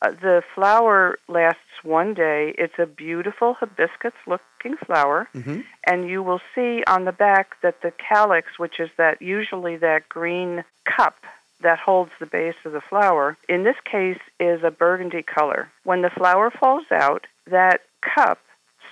Uh, 0.00 0.12
the 0.12 0.42
flower 0.54 1.18
lasts 1.28 1.82
one 1.82 2.14
day. 2.14 2.54
It's 2.56 2.78
a 2.78 2.86
beautiful 2.86 3.54
hibiscus 3.54 4.12
looking 4.26 4.76
flower, 4.86 5.28
mm-hmm. 5.34 5.60
and 5.86 6.08
you 6.08 6.22
will 6.22 6.40
see 6.54 6.84
on 6.86 7.04
the 7.04 7.12
back 7.12 7.60
that 7.62 7.82
the 7.82 7.92
calyx, 7.92 8.58
which 8.58 8.78
is 8.78 8.90
that 8.96 9.20
usually 9.20 9.76
that 9.76 10.08
green 10.08 10.64
cup 10.84 11.16
that 11.60 11.80
holds 11.80 12.12
the 12.20 12.26
base 12.26 12.54
of 12.64 12.72
the 12.72 12.80
flower, 12.80 13.36
in 13.48 13.64
this 13.64 13.76
case 13.84 14.20
is 14.38 14.62
a 14.62 14.70
burgundy 14.70 15.22
color. 15.22 15.68
When 15.82 16.02
the 16.02 16.10
flower 16.10 16.50
falls 16.50 16.86
out, 16.92 17.26
that 17.50 17.80
cup 18.02 18.38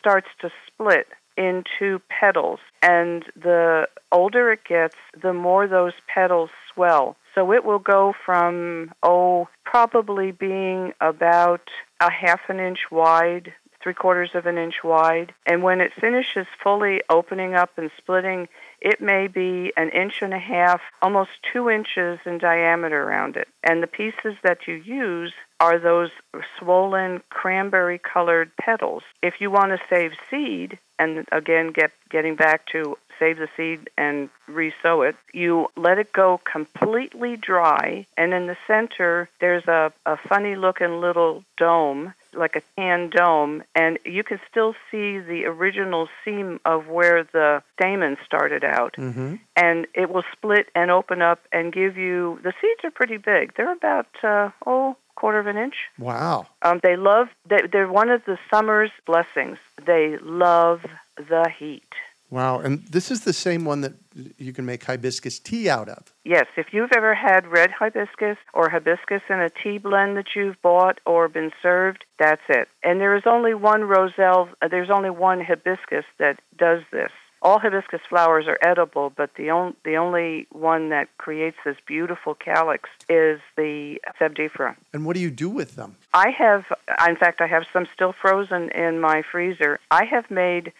starts 0.00 0.28
to 0.40 0.50
split 0.66 1.06
into 1.36 2.00
petals, 2.08 2.58
and 2.82 3.24
the 3.36 3.86
older 4.10 4.50
it 4.52 4.64
gets, 4.64 4.96
the 5.20 5.32
more 5.32 5.68
those 5.68 5.92
petals 6.12 6.50
swell. 6.72 7.16
So 7.36 7.52
it 7.52 7.64
will 7.64 7.78
go 7.78 8.14
from, 8.24 8.92
oh, 9.02 9.48
probably 9.64 10.32
being 10.32 10.94
about 11.00 11.68
a 12.00 12.10
half 12.10 12.40
an 12.48 12.58
inch 12.58 12.90
wide, 12.90 13.52
three 13.82 13.92
quarters 13.92 14.30
of 14.34 14.46
an 14.46 14.56
inch 14.56 14.82
wide. 14.82 15.34
And 15.44 15.62
when 15.62 15.82
it 15.82 15.92
finishes 15.92 16.46
fully 16.62 17.02
opening 17.10 17.54
up 17.54 17.76
and 17.76 17.90
splitting, 17.98 18.48
it 18.80 19.02
may 19.02 19.26
be 19.26 19.70
an 19.76 19.90
inch 19.90 20.22
and 20.22 20.32
a 20.32 20.38
half, 20.38 20.80
almost 21.02 21.30
two 21.52 21.68
inches 21.68 22.18
in 22.24 22.38
diameter 22.38 23.02
around 23.02 23.36
it. 23.36 23.48
And 23.62 23.82
the 23.82 23.86
pieces 23.86 24.36
that 24.42 24.66
you 24.66 24.74
use 24.74 25.34
are 25.60 25.78
those 25.78 26.10
swollen 26.58 27.22
cranberry 27.28 27.98
colored 27.98 28.50
petals. 28.58 29.02
If 29.22 29.42
you 29.42 29.50
want 29.50 29.72
to 29.72 29.78
save 29.90 30.12
seed, 30.30 30.78
and 30.98 31.26
again 31.32 31.72
get 31.72 31.90
getting 32.10 32.36
back 32.36 32.66
to 32.66 32.96
save 33.18 33.38
the 33.38 33.48
seed 33.56 33.90
and 33.96 34.28
resow 34.48 35.08
it. 35.08 35.16
You 35.32 35.68
let 35.76 35.98
it 35.98 36.12
go 36.12 36.40
completely 36.50 37.36
dry, 37.36 38.06
and 38.16 38.32
in 38.32 38.46
the 38.46 38.56
center 38.66 39.28
there's 39.40 39.66
a, 39.66 39.92
a 40.04 40.16
funny 40.16 40.56
looking 40.56 41.00
little 41.00 41.44
dome, 41.56 42.14
like 42.32 42.56
a 42.56 42.62
tan 42.76 43.10
dome, 43.10 43.62
and 43.74 43.98
you 44.04 44.22
can 44.22 44.38
still 44.50 44.74
see 44.90 45.18
the 45.18 45.44
original 45.46 46.08
seam 46.24 46.60
of 46.64 46.88
where 46.88 47.24
the 47.24 47.62
stamen 47.74 48.16
started 48.24 48.62
out. 48.64 48.94
Mm-hmm. 48.98 49.36
And 49.56 49.86
it 49.94 50.10
will 50.10 50.24
split 50.32 50.68
and 50.74 50.90
open 50.90 51.22
up 51.22 51.40
and 51.52 51.72
give 51.72 51.96
you 51.96 52.38
the 52.42 52.52
seeds 52.60 52.84
are 52.84 52.90
pretty 52.90 53.16
big. 53.16 53.54
They're 53.54 53.72
about, 53.72 54.08
uh, 54.22 54.50
oh, 54.66 54.96
quarter 55.14 55.38
of 55.38 55.46
an 55.46 55.56
inch. 55.56 55.76
Wow. 55.98 56.46
Um, 56.60 56.80
they 56.82 56.96
love, 56.96 57.28
they, 57.48 57.62
they're 57.72 57.90
one 57.90 58.10
of 58.10 58.24
the 58.26 58.38
summer's 58.50 58.90
blessings. 59.06 59.56
They 59.84 60.18
love 60.18 60.84
the 61.16 61.48
heat. 61.58 61.88
Wow, 62.30 62.58
and 62.58 62.84
this 62.86 63.10
is 63.10 63.20
the 63.20 63.32
same 63.32 63.64
one 63.64 63.82
that 63.82 63.94
you 64.36 64.52
can 64.52 64.66
make 64.66 64.84
hibiscus 64.84 65.38
tea 65.38 65.68
out 65.68 65.88
of. 65.88 66.12
Yes, 66.24 66.46
if 66.56 66.72
you've 66.72 66.90
ever 66.96 67.14
had 67.14 67.46
red 67.46 67.70
hibiscus 67.70 68.36
or 68.52 68.68
hibiscus 68.68 69.22
in 69.28 69.40
a 69.40 69.48
tea 69.48 69.78
blend 69.78 70.16
that 70.16 70.34
you've 70.34 70.60
bought 70.60 71.00
or 71.06 71.28
been 71.28 71.52
served, 71.62 72.04
that's 72.18 72.42
it. 72.48 72.68
And 72.82 73.00
there 73.00 73.14
is 73.16 73.22
only 73.26 73.54
one 73.54 73.84
roselle, 73.84 74.48
uh, 74.60 74.68
there's 74.68 74.90
only 74.90 75.10
one 75.10 75.40
hibiscus 75.40 76.04
that 76.18 76.40
does 76.58 76.82
this. 76.90 77.12
All 77.42 77.60
hibiscus 77.60 78.00
flowers 78.08 78.46
are 78.48 78.58
edible, 78.60 79.12
but 79.14 79.30
the, 79.36 79.50
on, 79.50 79.76
the 79.84 79.96
only 79.96 80.48
one 80.50 80.88
that 80.88 81.08
creates 81.18 81.58
this 81.64 81.76
beautiful 81.86 82.34
calyx 82.34 82.88
is 83.08 83.40
the 83.56 84.00
sabdariffa. 84.18 84.74
And 84.92 85.06
what 85.06 85.14
do 85.14 85.20
you 85.20 85.30
do 85.30 85.48
with 85.48 85.76
them? 85.76 85.94
I 86.12 86.30
have, 86.30 86.64
in 87.06 87.14
fact, 87.14 87.40
I 87.40 87.46
have 87.46 87.64
some 87.72 87.86
still 87.94 88.12
frozen 88.20 88.70
in 88.70 89.00
my 89.00 89.22
freezer. 89.30 89.78
I 89.92 90.06
have 90.06 90.28
made, 90.28 90.72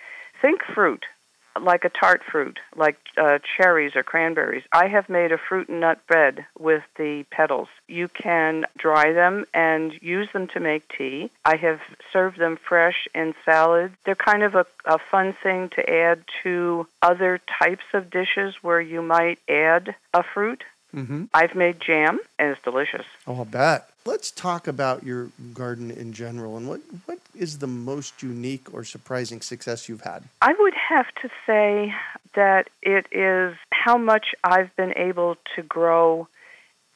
think 0.43 0.63
fruit 0.75 1.05
like 1.63 1.85
a 1.85 1.89
tart 1.89 2.23
fruit, 2.31 2.59
like 2.75 2.99
uh, 3.17 3.39
cherries 3.57 3.97
or 3.97 4.03
cranberries. 4.03 4.65
I 4.73 4.89
have 4.89 5.09
made 5.09 5.33
a 5.33 5.39
fruit 5.39 5.69
and 5.69 5.81
nut 5.81 6.07
bread 6.07 6.47
with 6.59 6.83
the 6.97 7.25
petals. 7.31 7.69
You 7.89 8.09
can 8.09 8.65
dry 8.77 9.13
them 9.13 9.45
and 9.55 9.93
use 10.03 10.29
them 10.33 10.49
to 10.49 10.61
make 10.61 10.89
tea. 10.97 11.31
I 11.45 11.57
have 11.57 11.81
served 12.13 12.39
them 12.39 12.57
fresh 12.57 13.09
in 13.15 13.35
salad. 13.45 13.93
They're 14.05 14.15
kind 14.15 14.43
of 14.43 14.55
a, 14.55 14.67
a 14.85 14.99
fun 14.99 15.35
thing 15.43 15.71
to 15.71 15.91
add 15.91 16.25
to 16.43 16.87
other 17.03 17.41
types 17.61 17.85
of 17.93 18.11
dishes 18.11 18.57
where 18.63 18.81
you 18.81 19.03
might 19.03 19.39
add 19.49 19.95
a 20.13 20.23
fruit. 20.23 20.65
Mm-hmm. 20.97 21.25
I've 21.35 21.55
made 21.55 21.81
jam, 21.81 22.19
and 22.39 22.51
it's 22.51 22.63
delicious. 22.63 23.05
Oh, 23.27 23.37
I'll 23.37 23.45
bet. 23.45 23.91
Let's 24.07 24.31
talk 24.31 24.67
about 24.67 25.05
your 25.05 25.31
garden 25.53 25.91
in 25.91 26.13
general 26.13 26.57
and 26.57 26.69
what, 26.69 26.81
what 27.05 27.19
is 27.35 27.59
the 27.59 27.67
most 27.67 28.23
unique 28.23 28.73
or 28.73 28.83
surprising 28.83 29.41
success 29.43 29.89
you've 29.89 30.03
had? 30.03 30.25
I 30.41 30.55
would 30.59 30.75
have 30.75 31.07
to 31.23 31.29
say 31.45 31.93
that 32.35 32.71
it 32.83 33.07
is 33.13 33.57
how 33.73 33.99
much 33.99 34.29
I've 34.43 34.75
been 34.77 34.97
able 34.97 35.37
to 35.57 35.63
grow 35.63 36.29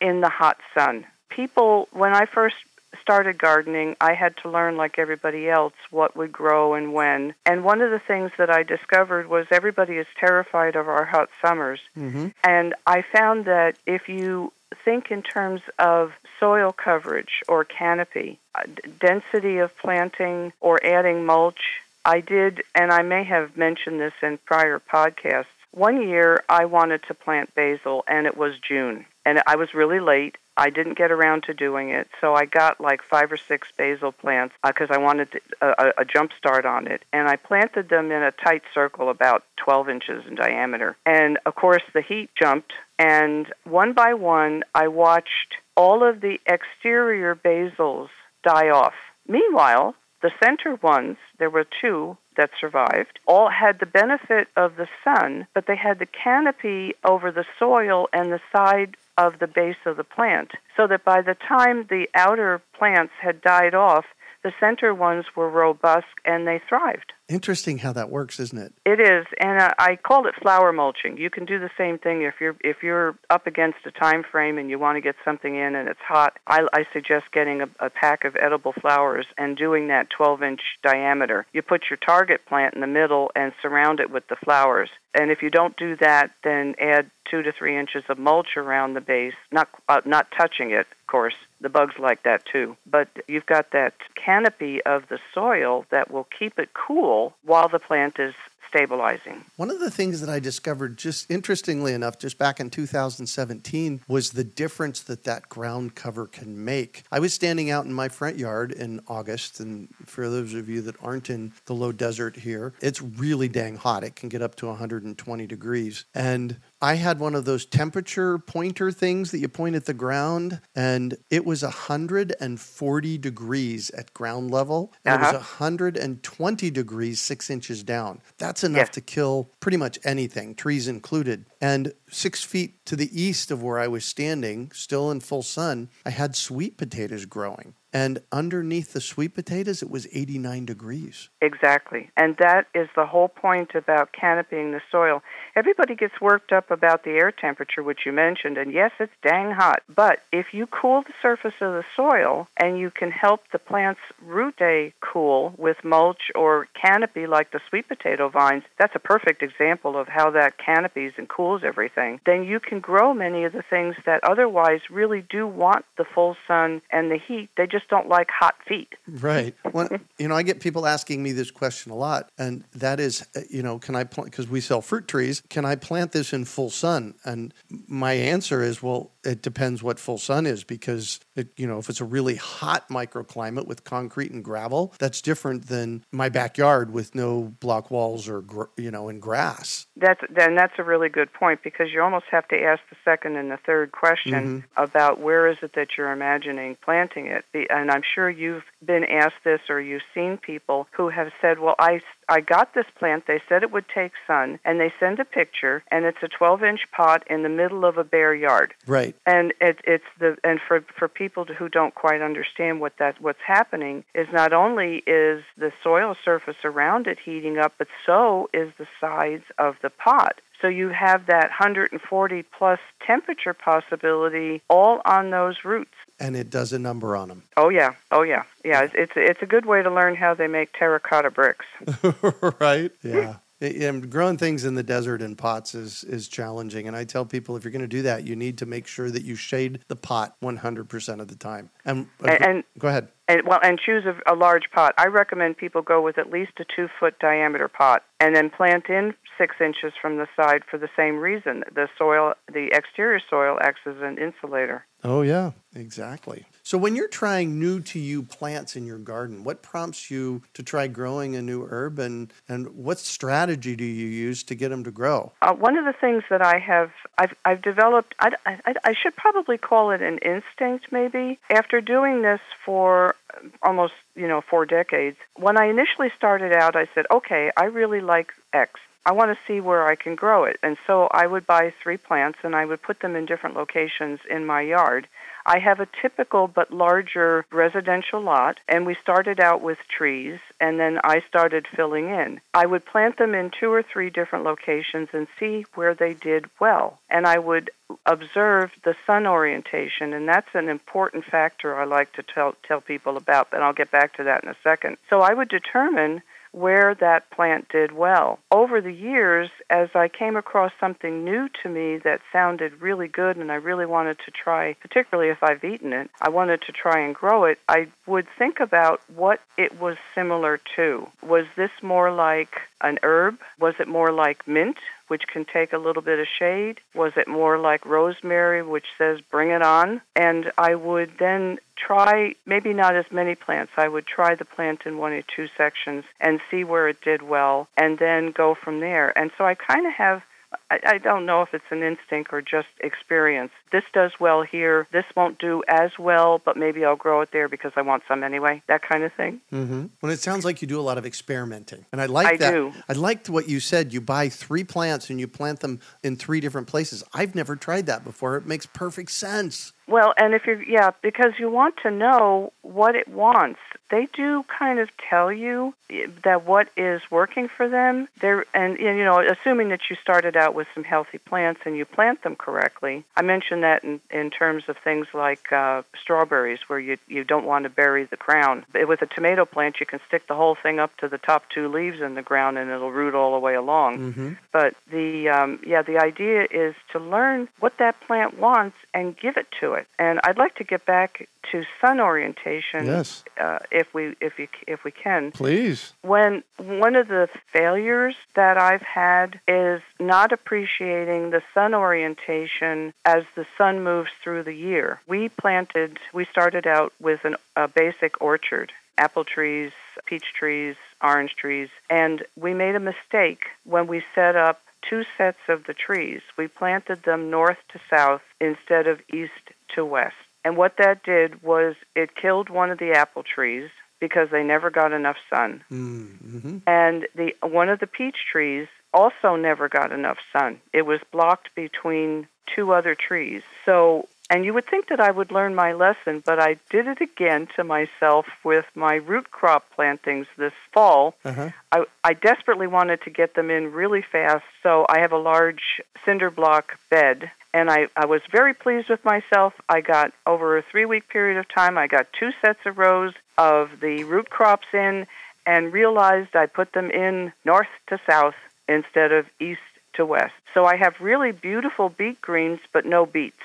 in 0.00 0.20
the 0.20 0.28
hot 0.28 0.58
sun. 0.74 1.04
People, 1.28 1.88
when 1.92 2.14
I 2.14 2.26
first 2.26 2.56
started 3.00 3.38
gardening, 3.38 3.96
I 4.00 4.14
had 4.14 4.36
to 4.38 4.50
learn, 4.50 4.76
like 4.76 4.98
everybody 4.98 5.48
else, 5.48 5.74
what 5.90 6.16
would 6.16 6.32
grow 6.32 6.74
and 6.74 6.92
when. 6.92 7.34
And 7.46 7.64
one 7.64 7.80
of 7.80 7.90
the 7.90 7.98
things 7.98 8.30
that 8.38 8.50
I 8.50 8.62
discovered 8.62 9.28
was 9.28 9.46
everybody 9.50 9.94
is 9.94 10.06
terrified 10.18 10.76
of 10.76 10.88
our 10.88 11.04
hot 11.04 11.28
summers. 11.42 11.80
Mm-hmm. 11.96 12.28
And 12.44 12.74
I 12.86 13.02
found 13.02 13.46
that 13.46 13.76
if 13.86 14.08
you 14.08 14.52
think 14.84 15.10
in 15.10 15.22
terms 15.22 15.62
of 15.78 16.12
soil 16.38 16.72
coverage 16.72 17.42
or 17.48 17.64
canopy, 17.64 18.38
uh, 18.54 18.62
density 18.98 19.58
of 19.58 19.76
planting, 19.78 20.52
or 20.60 20.84
adding 20.84 21.24
mulch. 21.24 21.60
I 22.04 22.20
did, 22.20 22.62
and 22.74 22.90
I 22.90 23.02
may 23.02 23.24
have 23.24 23.56
mentioned 23.56 24.00
this 24.00 24.14
in 24.22 24.38
prior 24.38 24.78
podcasts. 24.78 25.46
One 25.72 26.02
year 26.08 26.42
I 26.48 26.64
wanted 26.64 27.02
to 27.04 27.14
plant 27.14 27.54
basil, 27.54 28.04
and 28.08 28.26
it 28.26 28.36
was 28.36 28.54
June, 28.58 29.04
and 29.24 29.42
I 29.46 29.56
was 29.56 29.74
really 29.74 30.00
late. 30.00 30.36
I 30.56 30.70
didn't 30.70 30.98
get 30.98 31.10
around 31.10 31.44
to 31.44 31.54
doing 31.54 31.90
it, 31.90 32.08
so 32.20 32.34
I 32.34 32.44
got 32.44 32.80
like 32.80 33.00
five 33.02 33.32
or 33.32 33.36
six 33.36 33.68
basil 33.78 34.12
plants 34.12 34.54
because 34.64 34.90
uh, 34.90 34.94
I 34.94 34.98
wanted 34.98 35.40
a 35.62 36.04
jump 36.04 36.32
start 36.36 36.66
on 36.66 36.86
it, 36.86 37.02
and 37.12 37.28
I 37.28 37.36
planted 37.36 37.88
them 37.88 38.12
in 38.12 38.22
a 38.22 38.32
tight 38.32 38.62
circle 38.74 39.08
about 39.08 39.44
12 39.56 39.88
inches 39.88 40.26
in 40.26 40.34
diameter. 40.34 40.96
And 41.06 41.38
of 41.46 41.54
course, 41.54 41.82
the 41.94 42.02
heat 42.02 42.30
jumped, 42.38 42.72
and 42.98 43.46
one 43.64 43.94
by 43.94 44.14
one, 44.14 44.64
I 44.74 44.88
watched 44.88 45.56
all 45.76 46.06
of 46.06 46.20
the 46.20 46.38
exterior 46.46 47.34
basils 47.34 48.08
die 48.42 48.68
off. 48.68 48.94
Meanwhile, 49.26 49.94
the 50.22 50.30
center 50.42 50.74
ones, 50.82 51.16
there 51.38 51.48
were 51.48 51.66
two 51.80 52.18
that 52.36 52.50
survived, 52.60 53.18
all 53.26 53.48
had 53.48 53.78
the 53.78 53.86
benefit 53.86 54.48
of 54.56 54.76
the 54.76 54.88
sun, 55.02 55.46
but 55.54 55.66
they 55.66 55.76
had 55.76 55.98
the 55.98 56.06
canopy 56.06 56.94
over 57.04 57.32
the 57.32 57.46
soil 57.58 58.08
and 58.12 58.30
the 58.30 58.40
side 58.54 58.96
of 59.26 59.38
the 59.38 59.46
base 59.46 59.76
of 59.84 59.96
the 59.96 60.04
plant, 60.04 60.52
so 60.76 60.86
that 60.86 61.04
by 61.04 61.20
the 61.20 61.36
time 61.48 61.86
the 61.88 62.06
outer 62.14 62.62
plants 62.78 63.12
had 63.20 63.42
died 63.42 63.74
off, 63.74 64.04
the 64.42 64.52
center 64.58 64.94
ones 64.94 65.24
were 65.36 65.50
robust 65.50 66.06
and 66.24 66.46
they 66.46 66.60
thrived. 66.68 67.12
Interesting 67.28 67.78
how 67.78 67.92
that 67.92 68.10
works, 68.10 68.40
isn't 68.40 68.58
it? 68.58 68.72
It 68.84 69.00
is, 69.00 69.24
and 69.38 69.60
uh, 69.60 69.70
I 69.78 69.96
call 69.96 70.26
it 70.26 70.34
flower 70.42 70.72
mulching. 70.72 71.16
You 71.16 71.30
can 71.30 71.44
do 71.44 71.60
the 71.60 71.70
same 71.78 71.96
thing 71.98 72.22
if 72.22 72.34
you're 72.40 72.56
if 72.60 72.78
you're 72.82 73.16
up 73.28 73.46
against 73.46 73.78
a 73.86 73.92
time 73.92 74.24
frame 74.28 74.58
and 74.58 74.68
you 74.68 74.80
want 74.80 74.96
to 74.96 75.00
get 75.00 75.14
something 75.24 75.54
in 75.54 75.76
and 75.76 75.88
it's 75.88 76.00
hot. 76.00 76.38
I, 76.48 76.66
I 76.72 76.86
suggest 76.92 77.26
getting 77.32 77.62
a, 77.62 77.68
a 77.78 77.90
pack 77.90 78.24
of 78.24 78.34
edible 78.34 78.72
flowers 78.80 79.26
and 79.38 79.56
doing 79.56 79.88
that 79.88 80.08
12 80.10 80.42
inch 80.42 80.60
diameter. 80.82 81.46
You 81.52 81.62
put 81.62 81.82
your 81.88 81.98
target 81.98 82.46
plant 82.46 82.74
in 82.74 82.80
the 82.80 82.88
middle 82.88 83.30
and 83.36 83.52
surround 83.62 84.00
it 84.00 84.10
with 84.10 84.26
the 84.28 84.36
flowers. 84.44 84.90
And 85.14 85.30
if 85.30 85.42
you 85.42 85.50
don't 85.50 85.76
do 85.76 85.96
that, 86.00 86.32
then 86.42 86.74
add 86.80 87.10
two 87.30 87.42
to 87.42 87.52
three 87.56 87.78
inches 87.78 88.02
of 88.08 88.18
mulch 88.18 88.56
around 88.56 88.94
the 88.94 89.00
base, 89.00 89.34
not 89.52 89.68
uh, 89.88 90.00
not 90.04 90.26
touching 90.36 90.72
it, 90.72 90.86
of 90.90 91.06
course. 91.06 91.34
The 91.60 91.68
bugs 91.68 91.98
like 91.98 92.22
that 92.22 92.44
too. 92.46 92.76
But 92.86 93.08
you've 93.28 93.46
got 93.46 93.72
that 93.72 93.94
canopy 94.14 94.82
of 94.82 95.08
the 95.08 95.18
soil 95.34 95.84
that 95.90 96.10
will 96.10 96.26
keep 96.38 96.58
it 96.58 96.70
cool 96.74 97.34
while 97.44 97.68
the 97.68 97.78
plant 97.78 98.18
is 98.18 98.34
stabilizing. 98.70 99.44
One 99.56 99.70
of 99.70 99.80
the 99.80 99.90
things 99.90 100.20
that 100.20 100.30
I 100.30 100.38
discovered, 100.38 100.96
just 100.96 101.30
interestingly 101.30 101.92
enough, 101.92 102.18
just 102.18 102.38
back 102.38 102.60
in 102.60 102.70
2017, 102.70 104.00
was 104.06 104.30
the 104.30 104.44
difference 104.44 105.00
that 105.02 105.24
that 105.24 105.48
ground 105.48 105.96
cover 105.96 106.26
can 106.26 106.64
make. 106.64 107.02
I 107.10 107.18
was 107.18 107.34
standing 107.34 107.70
out 107.70 107.84
in 107.84 107.92
my 107.92 108.08
front 108.08 108.38
yard 108.38 108.70
in 108.70 109.00
August, 109.08 109.58
and 109.58 109.88
for 110.06 110.28
those 110.30 110.54
of 110.54 110.68
you 110.68 110.82
that 110.82 110.94
aren't 111.02 111.30
in 111.30 111.52
the 111.66 111.74
low 111.74 111.90
desert 111.90 112.36
here, 112.36 112.72
it's 112.80 113.02
really 113.02 113.48
dang 113.48 113.76
hot. 113.76 114.04
It 114.04 114.14
can 114.14 114.28
get 114.28 114.40
up 114.40 114.54
to 114.56 114.66
120 114.66 115.46
degrees. 115.46 116.04
And 116.14 116.56
I 116.82 116.94
had 116.94 117.18
one 117.18 117.34
of 117.34 117.44
those 117.44 117.66
temperature 117.66 118.38
pointer 118.38 118.90
things 118.90 119.30
that 119.30 119.38
you 119.38 119.48
point 119.48 119.76
at 119.76 119.84
the 119.84 119.94
ground, 119.94 120.60
and 120.74 121.16
it 121.28 121.44
was 121.44 121.62
140 121.62 123.18
degrees 123.18 123.90
at 123.90 124.14
ground 124.14 124.50
level, 124.50 124.92
and 125.04 125.22
uh-huh. 125.22 125.30
it 125.30 125.38
was 125.38 125.42
120 125.60 126.70
degrees 126.70 127.20
six 127.20 127.50
inches 127.50 127.82
down. 127.82 128.22
That's 128.38 128.64
enough 128.64 128.78
yes. 128.78 128.88
to 128.90 129.00
kill 129.02 129.50
pretty 129.60 129.76
much 129.76 129.98
anything, 130.04 130.54
trees 130.54 130.88
included. 130.88 131.44
And 131.60 131.92
six 132.08 132.44
feet 132.44 132.84
to 132.86 132.96
the 132.96 133.10
east 133.12 133.50
of 133.50 133.62
where 133.62 133.78
I 133.78 133.88
was 133.88 134.04
standing, 134.04 134.70
still 134.72 135.10
in 135.10 135.20
full 135.20 135.42
sun, 135.42 135.90
I 136.06 136.10
had 136.10 136.36
sweet 136.36 136.78
potatoes 136.78 137.26
growing. 137.26 137.74
And 137.92 138.22
underneath 138.30 138.92
the 138.92 139.00
sweet 139.00 139.34
potatoes, 139.34 139.82
it 139.82 139.90
was 139.90 140.06
89 140.12 140.64
degrees. 140.64 141.28
Exactly. 141.42 142.08
And 142.16 142.36
that 142.36 142.68
is 142.72 142.88
the 142.94 143.04
whole 143.04 143.26
point 143.26 143.74
about 143.74 144.12
canopying 144.12 144.70
the 144.70 144.80
soil. 144.92 145.24
Everybody 145.56 145.96
gets 145.96 146.20
worked 146.20 146.52
up 146.52 146.70
about 146.70 147.02
the 147.02 147.10
air 147.10 147.32
temperature, 147.32 147.82
which 147.82 148.06
you 148.06 148.12
mentioned, 148.12 148.58
and 148.58 148.72
yes, 148.72 148.92
it's 149.00 149.12
dang 149.26 149.50
hot. 149.50 149.82
But 149.92 150.20
if 150.32 150.54
you 150.54 150.68
cool 150.68 151.02
the 151.02 151.12
surface 151.20 151.54
of 151.60 151.72
the 151.72 151.84
soil 151.96 152.46
and 152.56 152.78
you 152.78 152.92
can 152.92 153.10
help 153.10 153.40
the 153.50 153.58
plant's 153.58 154.00
root 154.22 154.60
stay 154.60 154.92
cool 155.00 155.54
with 155.56 155.78
mulch 155.82 156.30
or 156.34 156.68
canopy 156.80 157.26
like 157.26 157.50
the 157.50 157.60
sweet 157.68 157.88
potato 157.88 158.28
vines, 158.28 158.62
that's 158.78 158.94
a 158.94 158.98
perfect 158.98 159.42
example 159.42 159.98
of 159.98 160.06
how 160.06 160.30
that 160.30 160.58
canopies 160.58 161.12
and 161.16 161.28
cools 161.28 161.49
everything. 161.64 162.20
Then 162.26 162.44
you 162.44 162.60
can 162.60 162.80
grow 162.80 163.12
many 163.14 163.44
of 163.44 163.52
the 163.52 163.62
things 163.68 163.96
that 164.06 164.20
otherwise 164.24 164.80
really 164.90 165.24
do 165.28 165.46
want 165.46 165.84
the 165.96 166.04
full 166.04 166.36
sun 166.46 166.82
and 166.90 167.10
the 167.10 167.18
heat. 167.18 167.50
They 167.56 167.66
just 167.66 167.88
don't 167.88 168.08
like 168.08 168.28
hot 168.30 168.54
feet. 168.66 168.94
Right. 169.06 169.54
Well, 169.72 169.88
you 170.18 170.26
know, 170.26 170.34
I 170.34 170.42
get 170.42 170.58
people 170.58 170.84
asking 170.84 171.22
me 171.22 171.30
this 171.30 171.52
question 171.52 171.92
a 171.92 171.94
lot, 171.94 172.28
and 172.36 172.64
that 172.74 172.98
is, 172.98 173.24
uh, 173.36 173.42
you 173.48 173.62
know, 173.62 173.78
can 173.78 173.94
I 173.94 174.02
plant, 174.02 174.32
because 174.32 174.48
we 174.48 174.60
sell 174.60 174.82
fruit 174.82 175.06
trees, 175.06 175.42
can 175.48 175.64
I 175.64 175.76
plant 175.76 176.10
this 176.10 176.32
in 176.32 176.44
full 176.44 176.70
sun? 176.70 177.14
And 177.24 177.54
my 177.86 178.14
answer 178.14 178.62
is, 178.62 178.82
well, 178.82 179.12
it 179.24 179.42
depends 179.42 179.82
what 179.82 179.98
full 179.98 180.18
sun 180.18 180.46
is 180.46 180.64
because 180.64 181.20
it, 181.34 181.48
you 181.56 181.66
know 181.66 181.78
if 181.78 181.88
it's 181.88 182.00
a 182.00 182.04
really 182.04 182.36
hot 182.36 182.88
microclimate 182.88 183.66
with 183.66 183.84
concrete 183.84 184.30
and 184.30 184.44
gravel 184.44 184.94
that's 184.98 185.20
different 185.20 185.66
than 185.66 186.04
my 186.10 186.28
backyard 186.28 186.92
with 186.92 187.14
no 187.14 187.54
block 187.60 187.90
walls 187.90 188.28
or 188.28 188.44
you 188.76 188.90
know 188.90 189.08
and 189.08 189.20
grass 189.20 189.86
that's 189.96 190.20
then 190.34 190.54
that's 190.54 190.74
a 190.78 190.84
really 190.84 191.08
good 191.08 191.32
point 191.40 191.62
because 191.64 191.90
you 191.92 192.02
almost 192.02 192.26
have 192.30 192.46
to 192.48 192.62
ask 192.62 192.80
the 192.90 192.96
second 193.04 193.36
and 193.36 193.50
the 193.50 193.56
third 193.56 193.90
question 193.90 194.62
mm-hmm. 194.62 194.82
about 194.82 195.18
where 195.18 195.48
is 195.48 195.56
it 195.62 195.72
that 195.74 195.88
you're 195.96 196.12
imagining 196.12 196.76
planting 196.84 197.26
it 197.26 197.44
and 197.70 197.90
I'm 197.90 198.02
sure 198.14 198.30
you've 198.30 198.64
been 198.84 199.04
asked 199.04 199.42
this 199.42 199.62
or 199.68 199.80
you've 199.80 200.02
seen 200.14 200.36
people 200.36 200.86
who 200.92 201.08
have 201.08 201.32
said 201.40 201.58
well 201.58 201.74
I 201.78 202.00
I 202.30 202.40
got 202.40 202.74
this 202.74 202.86
plant. 202.96 203.26
They 203.26 203.42
said 203.48 203.64
it 203.64 203.72
would 203.72 203.88
take 203.92 204.12
sun, 204.24 204.60
and 204.64 204.78
they 204.78 204.92
send 205.00 205.18
a 205.18 205.24
picture, 205.24 205.82
and 205.90 206.04
it's 206.04 206.22
a 206.22 206.28
12-inch 206.28 206.82
pot 206.92 207.24
in 207.28 207.42
the 207.42 207.48
middle 207.48 207.84
of 207.84 207.98
a 207.98 208.04
bare 208.04 208.34
yard. 208.34 208.72
Right. 208.86 209.16
And 209.26 209.52
it, 209.60 209.80
it's 209.84 210.04
the 210.20 210.36
and 210.44 210.60
for 210.66 210.84
for 210.96 211.08
people 211.08 211.44
who 211.44 211.68
don't 211.68 211.94
quite 211.94 212.22
understand 212.22 212.80
what 212.80 212.96
that 212.98 213.20
what's 213.20 213.42
happening 213.44 214.04
is 214.14 214.28
not 214.32 214.52
only 214.52 215.02
is 215.08 215.42
the 215.58 215.72
soil 215.82 216.16
surface 216.24 216.64
around 216.64 217.08
it 217.08 217.18
heating 217.18 217.58
up, 217.58 217.74
but 217.78 217.88
so 218.06 218.48
is 218.54 218.72
the 218.78 218.86
sides 219.00 219.44
of 219.58 219.74
the 219.82 219.90
pot. 219.90 220.40
So 220.60 220.68
you 220.68 220.88
have 220.88 221.26
that 221.26 221.48
140 221.48 222.42
plus 222.56 222.78
temperature 223.06 223.54
possibility 223.54 224.62
all 224.68 225.00
on 225.04 225.30
those 225.30 225.64
roots 225.64 225.94
and 226.20 226.36
it 226.36 226.50
does 226.50 226.72
a 226.72 226.78
number 226.78 227.16
on 227.16 227.28
them. 227.28 227.42
Oh 227.56 227.70
yeah, 227.70 227.94
oh 228.12 228.22
yeah, 228.22 228.44
yeah. 228.64 228.82
It's 228.82 228.94
it's, 228.94 229.12
it's 229.16 229.42
a 229.42 229.46
good 229.46 229.64
way 229.64 229.82
to 229.82 229.90
learn 229.90 230.14
how 230.14 230.34
they 230.34 230.46
make 230.46 230.72
terracotta 230.74 231.30
bricks. 231.30 231.66
right? 232.60 232.92
Yeah. 233.02 233.36
And 233.62 234.10
growing 234.10 234.38
things 234.38 234.64
in 234.64 234.74
the 234.74 234.82
desert 234.82 235.20
in 235.20 235.36
pots 235.36 235.74
is 235.74 236.02
is 236.04 236.28
challenging. 236.28 236.88
And 236.88 236.96
I 236.96 237.04
tell 237.04 237.26
people 237.26 237.56
if 237.56 237.64
you're 237.64 237.70
going 237.70 237.82
to 237.82 237.88
do 237.88 238.00
that, 238.02 238.26
you 238.26 238.34
need 238.34 238.56
to 238.58 238.66
make 238.66 238.86
sure 238.86 239.10
that 239.10 239.22
you 239.22 239.36
shade 239.36 239.80
the 239.88 239.96
pot 239.96 240.34
100% 240.42 241.20
of 241.20 241.28
the 241.28 241.36
time. 241.36 241.68
And, 241.84 242.06
uh, 242.24 242.28
and, 242.28 242.44
and 242.44 242.64
go 242.78 242.88
ahead. 242.88 243.08
And 243.30 243.46
well, 243.46 243.60
and 243.62 243.78
choose 243.78 244.04
a, 244.06 244.32
a 244.32 244.34
large 244.34 244.64
pot. 244.72 244.92
I 244.98 245.06
recommend 245.06 245.56
people 245.56 245.82
go 245.82 246.02
with 246.02 246.18
at 246.18 246.32
least 246.32 246.52
a 246.58 246.64
two 246.64 246.88
foot 246.98 247.16
diameter 247.20 247.68
pot, 247.68 248.02
and 248.18 248.34
then 248.34 248.50
plant 248.50 248.86
in 248.88 249.14
six 249.38 249.54
inches 249.60 249.92
from 250.02 250.16
the 250.16 250.26
side 250.34 250.62
for 250.68 250.78
the 250.78 250.88
same 250.96 251.18
reason. 251.18 251.62
The 251.72 251.88
soil, 251.96 252.34
the 252.52 252.70
exterior 252.72 253.20
soil, 253.30 253.56
acts 253.62 253.80
as 253.86 253.94
an 254.00 254.18
insulator. 254.18 254.84
Oh 255.02 255.22
yeah, 255.22 255.52
exactly. 255.74 256.44
So 256.62 256.76
when 256.76 256.94
you're 256.94 257.08
trying 257.08 257.58
new 257.58 257.80
to 257.80 257.98
you 257.98 258.22
plants 258.22 258.76
in 258.76 258.84
your 258.84 258.98
garden, 258.98 259.44
what 259.44 259.62
prompts 259.62 260.10
you 260.10 260.42
to 260.54 260.62
try 260.62 260.88
growing 260.88 261.34
a 261.36 261.42
new 261.42 261.66
herb, 261.70 261.98
and 262.00 262.32
and 262.48 262.68
what 262.74 262.98
strategy 262.98 263.76
do 263.76 263.84
you 263.84 264.06
use 264.08 264.42
to 264.44 264.54
get 264.54 264.70
them 264.70 264.84
to 264.84 264.90
grow? 264.90 265.32
Uh, 265.40 265.54
one 265.54 265.78
of 265.78 265.84
the 265.84 265.94
things 265.98 266.24
that 266.30 266.42
I 266.42 266.58
have, 266.58 266.90
I've 267.16 267.34
I've 267.44 267.62
developed. 267.62 268.14
I, 268.18 268.32
I, 268.44 268.74
I 268.84 268.94
should 269.00 269.16
probably 269.16 269.56
call 269.56 269.92
it 269.92 270.02
an 270.02 270.18
instinct, 270.18 270.92
maybe. 270.92 271.38
After 271.48 271.80
doing 271.80 272.22
this 272.22 272.40
for 272.64 273.14
almost 273.62 273.94
you 274.14 274.28
know 274.28 274.42
four 274.48 274.66
decades, 274.66 275.16
when 275.36 275.58
I 275.58 275.66
initially 275.66 276.08
started 276.16 276.52
out, 276.54 276.76
I 276.76 276.86
said, 276.94 277.06
okay, 277.12 277.50
I 277.56 277.64
really 277.64 278.00
like 278.00 278.28
X. 278.52 278.72
I 279.04 279.12
want 279.12 279.36
to 279.36 279.44
see 279.46 279.60
where 279.60 279.86
I 279.86 279.96
can 279.96 280.14
grow 280.14 280.44
it. 280.44 280.58
And 280.62 280.76
so 280.86 281.08
I 281.10 281.26
would 281.26 281.46
buy 281.46 281.72
three 281.82 281.96
plants 281.96 282.38
and 282.42 282.54
I 282.54 282.64
would 282.64 282.82
put 282.82 283.00
them 283.00 283.16
in 283.16 283.26
different 283.26 283.56
locations 283.56 284.20
in 284.28 284.44
my 284.44 284.60
yard. 284.60 285.08
I 285.46 285.58
have 285.58 285.80
a 285.80 285.88
typical 286.02 286.46
but 286.48 286.70
larger 286.70 287.46
residential 287.50 288.20
lot, 288.20 288.60
and 288.68 288.84
we 288.84 288.94
started 288.94 289.40
out 289.40 289.62
with 289.62 289.78
trees, 289.88 290.38
and 290.60 290.78
then 290.78 291.00
I 291.02 291.20
started 291.20 291.66
filling 291.66 292.10
in. 292.10 292.40
I 292.52 292.66
would 292.66 292.84
plant 292.84 293.16
them 293.16 293.34
in 293.34 293.50
two 293.50 293.72
or 293.72 293.82
three 293.82 294.10
different 294.10 294.44
locations 294.44 295.08
and 295.12 295.26
see 295.38 295.64
where 295.74 295.94
they 295.94 296.14
did 296.14 296.46
well. 296.60 296.98
And 297.08 297.26
I 297.26 297.38
would 297.38 297.70
observe 298.06 298.72
the 298.84 298.94
sun 299.06 299.26
orientation, 299.26 300.12
and 300.12 300.28
that's 300.28 300.54
an 300.54 300.68
important 300.68 301.24
factor 301.24 301.74
I 301.74 301.84
like 301.84 302.12
to 302.12 302.22
tell, 302.22 302.54
tell 302.62 302.80
people 302.80 303.16
about, 303.16 303.48
and 303.52 303.64
I'll 303.64 303.72
get 303.72 303.90
back 303.90 304.16
to 304.16 304.24
that 304.24 304.44
in 304.44 304.50
a 304.50 304.56
second. 304.62 304.98
So 305.08 305.20
I 305.20 305.32
would 305.32 305.48
determine 305.48 306.22
where 306.52 306.94
that 306.96 307.30
plant 307.30 307.68
did 307.68 307.92
well. 307.92 308.38
Over 308.50 308.80
the 308.80 308.92
years, 308.92 309.50
as 309.68 309.88
I 309.94 310.08
came 310.08 310.36
across 310.36 310.72
something 310.80 311.24
new 311.24 311.48
to 311.62 311.68
me 311.68 311.98
that 311.98 312.20
sounded 312.32 312.80
really 312.80 313.08
good 313.08 313.36
and 313.36 313.52
I 313.52 313.56
really 313.56 313.86
wanted 313.86 314.18
to 314.24 314.30
try, 314.30 314.74
particularly 314.74 315.30
if 315.30 315.42
I've 315.42 315.64
eaten 315.64 315.92
it, 315.92 316.10
I 316.20 316.28
wanted 316.28 316.62
to 316.62 316.72
try 316.72 317.00
and 317.00 317.14
grow 317.14 317.44
it, 317.44 317.58
I 317.68 317.88
would 318.06 318.26
think 318.38 318.60
about 318.60 319.00
what 319.14 319.40
it 319.56 319.80
was 319.80 319.96
similar 320.14 320.60
to. 320.76 321.06
Was 321.22 321.46
this 321.56 321.70
more 321.82 322.12
like 322.12 322.60
an 322.80 322.98
herb? 323.02 323.38
Was 323.58 323.74
it 323.78 323.88
more 323.88 324.12
like 324.12 324.46
mint? 324.48 324.78
Which 325.10 325.26
can 325.26 325.44
take 325.44 325.72
a 325.72 325.78
little 325.78 326.02
bit 326.02 326.20
of 326.20 326.28
shade? 326.38 326.78
Was 326.94 327.12
it 327.16 327.26
more 327.26 327.58
like 327.58 327.84
rosemary, 327.84 328.62
which 328.62 328.86
says 328.96 329.18
bring 329.28 329.50
it 329.50 329.60
on? 329.60 330.00
And 330.14 330.52
I 330.56 330.76
would 330.76 331.10
then 331.18 331.58
try, 331.76 332.36
maybe 332.46 332.72
not 332.72 332.94
as 332.94 333.06
many 333.10 333.34
plants, 333.34 333.72
I 333.76 333.88
would 333.88 334.06
try 334.06 334.36
the 334.36 334.44
plant 334.44 334.82
in 334.86 334.98
one 334.98 335.12
or 335.12 335.22
two 335.22 335.48
sections 335.56 336.04
and 336.20 336.40
see 336.48 336.62
where 336.62 336.88
it 336.88 337.00
did 337.00 337.22
well 337.22 337.66
and 337.76 337.98
then 337.98 338.30
go 338.30 338.54
from 338.54 338.78
there. 338.78 339.16
And 339.18 339.32
so 339.36 339.44
I 339.44 339.56
kind 339.56 339.84
of 339.84 339.92
have 339.94 340.22
I, 340.70 340.78
I 340.84 340.98
don't 340.98 341.26
know 341.26 341.42
if 341.42 341.52
it's 341.52 341.64
an 341.70 341.82
instinct 341.82 342.32
or 342.32 342.40
just 342.40 342.68
experience. 342.80 343.50
This 343.72 343.84
does 343.92 344.12
well 344.20 344.42
here. 344.42 344.86
This 344.92 345.04
won't 345.16 345.38
do 345.38 345.62
as 345.68 345.90
well, 345.98 346.40
but 346.44 346.56
maybe 346.56 346.84
I'll 346.84 346.96
grow 346.96 347.20
it 347.20 347.30
there 347.32 347.48
because 347.48 347.72
I 347.76 347.82
want 347.82 348.04
some 348.08 348.22
anyway. 348.22 348.62
That 348.68 348.82
kind 348.82 349.04
of 349.04 349.12
thing. 349.12 349.40
Mm-hmm. 349.52 349.86
Well, 350.00 350.12
it 350.12 350.20
sounds 350.20 350.44
like 350.44 350.62
you 350.62 350.68
do 350.68 350.78
a 350.78 350.82
lot 350.82 350.98
of 350.98 351.04
experimenting, 351.04 351.84
and 351.92 352.00
I 352.00 352.06
like 352.06 352.26
I 352.26 352.36
that. 352.38 352.50
Do. 352.52 352.72
I 352.88 352.92
liked 352.94 353.28
what 353.28 353.48
you 353.48 353.60
said. 353.60 353.92
You 353.92 354.00
buy 354.00 354.28
three 354.28 354.64
plants 354.64 355.10
and 355.10 355.20
you 355.20 355.28
plant 355.28 355.60
them 355.60 355.80
in 356.02 356.16
three 356.16 356.40
different 356.40 356.66
places. 356.66 357.04
I've 357.12 357.34
never 357.34 357.56
tried 357.56 357.86
that 357.86 358.04
before. 358.04 358.36
It 358.36 358.46
makes 358.46 358.66
perfect 358.66 359.10
sense. 359.10 359.72
Well, 359.86 360.14
and 360.16 360.34
if 360.34 360.46
you're, 360.46 360.62
yeah, 360.62 360.92
because 361.02 361.32
you 361.40 361.50
want 361.50 361.76
to 361.82 361.90
know 361.90 362.52
what 362.62 362.94
it 362.94 363.08
wants. 363.08 363.58
They 363.90 364.06
do 364.12 364.44
kind 364.44 364.78
of 364.78 364.88
tell 365.08 365.32
you 365.32 365.74
that 366.22 366.46
what 366.46 366.68
is 366.76 367.02
working 367.10 367.48
for 367.48 367.68
them. 367.68 368.06
They're, 368.20 368.44
and, 368.54 368.78
you 368.78 369.04
know, 369.04 369.20
assuming 369.20 369.70
that 369.70 369.80
you 369.90 369.96
started 369.96 370.36
out 370.36 370.54
with 370.54 370.59
with 370.60 370.68
some 370.74 370.84
healthy 370.84 371.16
plants 371.30 371.60
and 371.64 371.74
you 371.78 371.86
plant 371.86 372.22
them 372.22 372.36
correctly, 372.36 372.96
I 373.16 373.22
mentioned 373.22 373.62
that 373.62 373.82
in, 373.82 374.00
in 374.10 374.28
terms 374.30 374.64
of 374.68 374.76
things 374.76 375.06
like 375.14 375.50
uh, 375.50 375.82
strawberries, 376.02 376.60
where 376.68 376.78
you 376.88 376.98
you 377.08 377.22
don't 377.32 377.46
want 377.52 377.62
to 377.64 377.70
bury 377.70 378.04
the 378.04 378.20
crown. 378.26 378.56
But 378.72 378.86
with 378.88 379.00
a 379.00 379.06
tomato 379.06 379.44
plant, 379.54 379.80
you 379.80 379.86
can 379.86 380.00
stick 380.06 380.26
the 380.26 380.34
whole 380.34 380.56
thing 380.64 380.76
up 380.78 380.92
to 380.98 381.08
the 381.08 381.16
top 381.30 381.42
two 381.54 381.66
leaves 381.68 382.00
in 382.06 382.12
the 382.14 382.26
ground, 382.30 382.58
and 382.58 382.70
it'll 382.70 382.92
root 383.02 383.14
all 383.14 383.32
the 383.32 383.38
way 383.48 383.54
along. 383.54 383.92
Mm-hmm. 383.98 384.32
But 384.52 384.74
the 384.90 385.30
um, 385.30 385.50
yeah, 385.66 385.82
the 385.82 385.98
idea 385.98 386.46
is 386.50 386.74
to 386.92 386.98
learn 386.98 387.48
what 387.58 387.78
that 387.78 387.98
plant 388.06 388.38
wants 388.38 388.76
and 388.92 389.16
give 389.16 389.36
it 389.38 389.46
to 389.60 389.72
it. 389.78 389.86
And 389.98 390.20
I'd 390.24 390.38
like 390.44 390.56
to 390.56 390.64
get 390.64 390.84
back 390.84 391.26
to 391.52 391.64
sun 391.80 392.00
orientation, 392.00 392.86
Yes. 392.86 393.24
uh, 393.40 393.60
if 393.70 393.92
we 393.94 394.14
if 394.20 394.38
you 394.38 394.48
if 394.66 394.84
we 394.84 394.90
can. 394.90 395.32
Please. 395.32 395.94
When 396.02 396.42
one 396.58 396.96
of 396.96 397.08
the 397.08 397.28
failures 397.52 398.16
that 398.34 398.58
I've 398.58 398.82
had 398.82 399.40
is 399.48 399.80
not 399.98 400.32
appreciating 400.50 401.30
the 401.30 401.42
sun 401.54 401.74
orientation 401.74 402.92
as 403.04 403.22
the 403.36 403.46
sun 403.56 403.84
moves 403.84 404.10
through 404.20 404.42
the 404.42 404.52
year. 404.52 405.00
We 405.06 405.28
planted, 405.28 406.00
we 406.12 406.24
started 406.24 406.66
out 406.66 406.92
with 406.98 407.24
an, 407.24 407.36
a 407.54 407.68
basic 407.68 408.20
orchard, 408.20 408.72
apple 408.98 409.22
trees, 409.22 409.70
peach 410.06 410.24
trees, 410.36 410.74
orange 411.00 411.36
trees, 411.36 411.68
and 411.88 412.24
we 412.34 412.52
made 412.52 412.74
a 412.74 412.80
mistake 412.80 413.44
when 413.62 413.86
we 413.86 414.02
set 414.12 414.34
up 414.34 414.60
two 414.82 415.04
sets 415.16 415.38
of 415.48 415.66
the 415.66 415.74
trees. 415.74 416.20
We 416.36 416.48
planted 416.48 417.04
them 417.04 417.30
north 417.30 417.58
to 417.72 417.80
south 417.88 418.22
instead 418.40 418.88
of 418.88 419.00
east 419.08 419.52
to 419.76 419.84
west. 419.84 420.16
And 420.44 420.56
what 420.56 420.78
that 420.78 421.04
did 421.04 421.44
was 421.44 421.76
it 421.94 422.16
killed 422.16 422.48
one 422.50 422.70
of 422.70 422.78
the 422.78 422.90
apple 422.90 423.22
trees 423.22 423.70
because 424.00 424.30
they 424.30 424.42
never 424.42 424.70
got 424.70 424.92
enough 424.92 425.18
sun. 425.28 425.62
Mm-hmm. 425.70 426.58
And 426.66 427.06
the 427.14 427.34
one 427.40 427.68
of 427.68 427.78
the 427.78 427.86
peach 427.86 428.16
trees 428.32 428.66
also 428.92 429.36
never 429.36 429.68
got 429.68 429.92
enough 429.92 430.18
sun. 430.32 430.60
It 430.72 430.82
was 430.82 431.00
blocked 431.10 431.54
between 431.54 432.26
two 432.54 432.72
other 432.72 432.94
trees. 432.94 433.42
So, 433.64 434.08
and 434.28 434.44
you 434.44 434.54
would 434.54 434.66
think 434.66 434.88
that 434.88 435.00
I 435.00 435.10
would 435.10 435.30
learn 435.30 435.54
my 435.54 435.72
lesson, 435.72 436.22
but 436.24 436.40
I 436.40 436.56
did 436.70 436.86
it 436.86 437.00
again 437.00 437.48
to 437.56 437.64
myself 437.64 438.26
with 438.44 438.66
my 438.74 438.94
root 438.94 439.30
crop 439.30 439.70
plantings 439.70 440.26
this 440.36 440.52
fall. 440.72 441.14
Uh-huh. 441.24 441.50
I, 441.72 441.84
I 442.04 442.12
desperately 442.14 442.66
wanted 442.66 443.02
to 443.02 443.10
get 443.10 443.34
them 443.34 443.50
in 443.50 443.72
really 443.72 444.02
fast, 444.02 444.44
so 444.62 444.86
I 444.88 445.00
have 445.00 445.12
a 445.12 445.18
large 445.18 445.80
cinder 446.04 446.30
block 446.30 446.78
bed. 446.90 447.30
And 447.52 447.68
I, 447.68 447.88
I 447.96 448.06
was 448.06 448.22
very 448.30 448.54
pleased 448.54 448.88
with 448.88 449.04
myself. 449.04 449.54
I 449.68 449.80
got, 449.80 450.12
over 450.24 450.56
a 450.56 450.62
three 450.62 450.84
week 450.84 451.08
period 451.08 451.36
of 451.38 451.48
time, 451.48 451.76
I 451.76 451.88
got 451.88 452.12
two 452.12 452.30
sets 452.40 452.60
of 452.64 452.78
rows 452.78 453.12
of 453.36 453.80
the 453.80 454.04
root 454.04 454.30
crops 454.30 454.68
in 454.72 455.06
and 455.46 455.72
realized 455.72 456.36
I 456.36 456.46
put 456.46 456.72
them 456.72 456.90
in 456.90 457.32
north 457.44 457.68
to 457.88 457.98
south 458.06 458.36
instead 458.70 459.12
of 459.12 459.26
east 459.40 459.60
to 459.94 460.06
west. 460.06 460.32
So 460.54 460.64
I 460.64 460.76
have 460.76 460.94
really 461.00 461.32
beautiful 461.32 461.88
beet 461.88 462.20
greens, 462.20 462.60
but 462.72 462.86
no 462.86 463.04
beets 463.04 463.36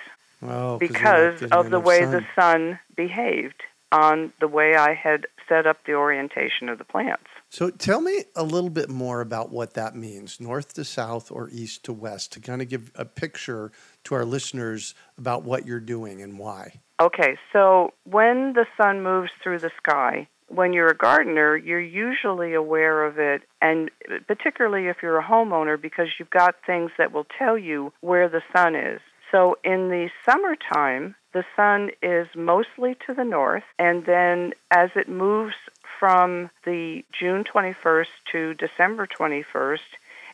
Oh, 0.42 0.78
because 0.78 1.42
of 1.52 1.70
the 1.70 1.80
way 1.80 2.06
the 2.06 2.24
sun 2.36 2.80
behaved 2.96 3.64
on 3.92 4.34
the 4.40 4.48
way 4.48 4.76
I 4.76 4.94
had 4.94 5.28
set 5.48 5.66
up 5.66 5.86
the 5.86 5.94
orientation 5.94 6.70
of 6.70 6.78
the 6.78 6.84
plants. 6.84 7.28
So 7.50 7.70
tell 7.70 8.02
me 8.02 8.26
a 8.36 8.44
little 8.44 8.70
bit 8.70 8.90
more 8.90 9.22
about 9.22 9.52
what 9.52 9.76
that 9.76 9.96
means, 9.96 10.40
north 10.40 10.74
to 10.74 10.84
south 10.84 11.32
or 11.32 11.50
east 11.52 11.84
to 11.86 11.94
west, 11.94 12.34
to 12.34 12.40
kind 12.40 12.62
of 12.62 12.70
give 12.70 12.92
a 12.96 13.06
picture 13.06 13.72
to 14.06 14.16
our 14.16 14.26
listeners 14.26 14.94
about 15.18 15.44
what 15.44 15.66
you're 15.66 15.80
doing 15.80 16.22
and 16.22 16.38
why. 16.38 16.82
Okay, 17.02 17.38
so 17.54 17.94
when 18.04 18.54
the 18.54 18.66
sun 18.78 19.04
moves 19.04 19.32
through 19.42 19.60
the 19.60 19.72
sky, 19.78 20.28
when 20.48 20.74
you're 20.74 20.90
a 20.90 20.98
gardener, 20.98 21.56
you're 21.56 21.80
usually 21.80 22.54
aware 22.54 23.06
of 23.06 23.18
it, 23.18 23.42
and 23.62 23.90
particularly 24.28 24.88
if 24.88 24.98
you're 25.02 25.20
a 25.20 25.24
homeowner, 25.24 25.82
because 25.82 26.08
you've 26.18 26.30
got 26.30 26.56
things 26.66 26.92
that 26.98 27.12
will 27.12 27.28
tell 27.38 27.58
you 27.58 27.92
where 28.02 28.30
the 28.30 28.44
sun 28.54 28.76
is. 28.76 29.02
So 29.32 29.58
in 29.64 29.90
the 29.90 30.10
summertime, 30.24 31.16
the 31.34 31.44
sun 31.56 31.92
is 32.02 32.28
mostly 32.36 32.96
to 33.08 33.14
the 33.14 33.26
north, 33.26 33.64
and 33.80 34.06
then 34.06 34.54
as 34.72 34.92
it 34.96 35.10
moves 35.10 35.56
from 36.00 36.50
the 36.64 37.04
June 37.12 37.44
21st 37.44 38.08
to 38.32 38.54
December 38.54 39.08
21st, 39.08 39.80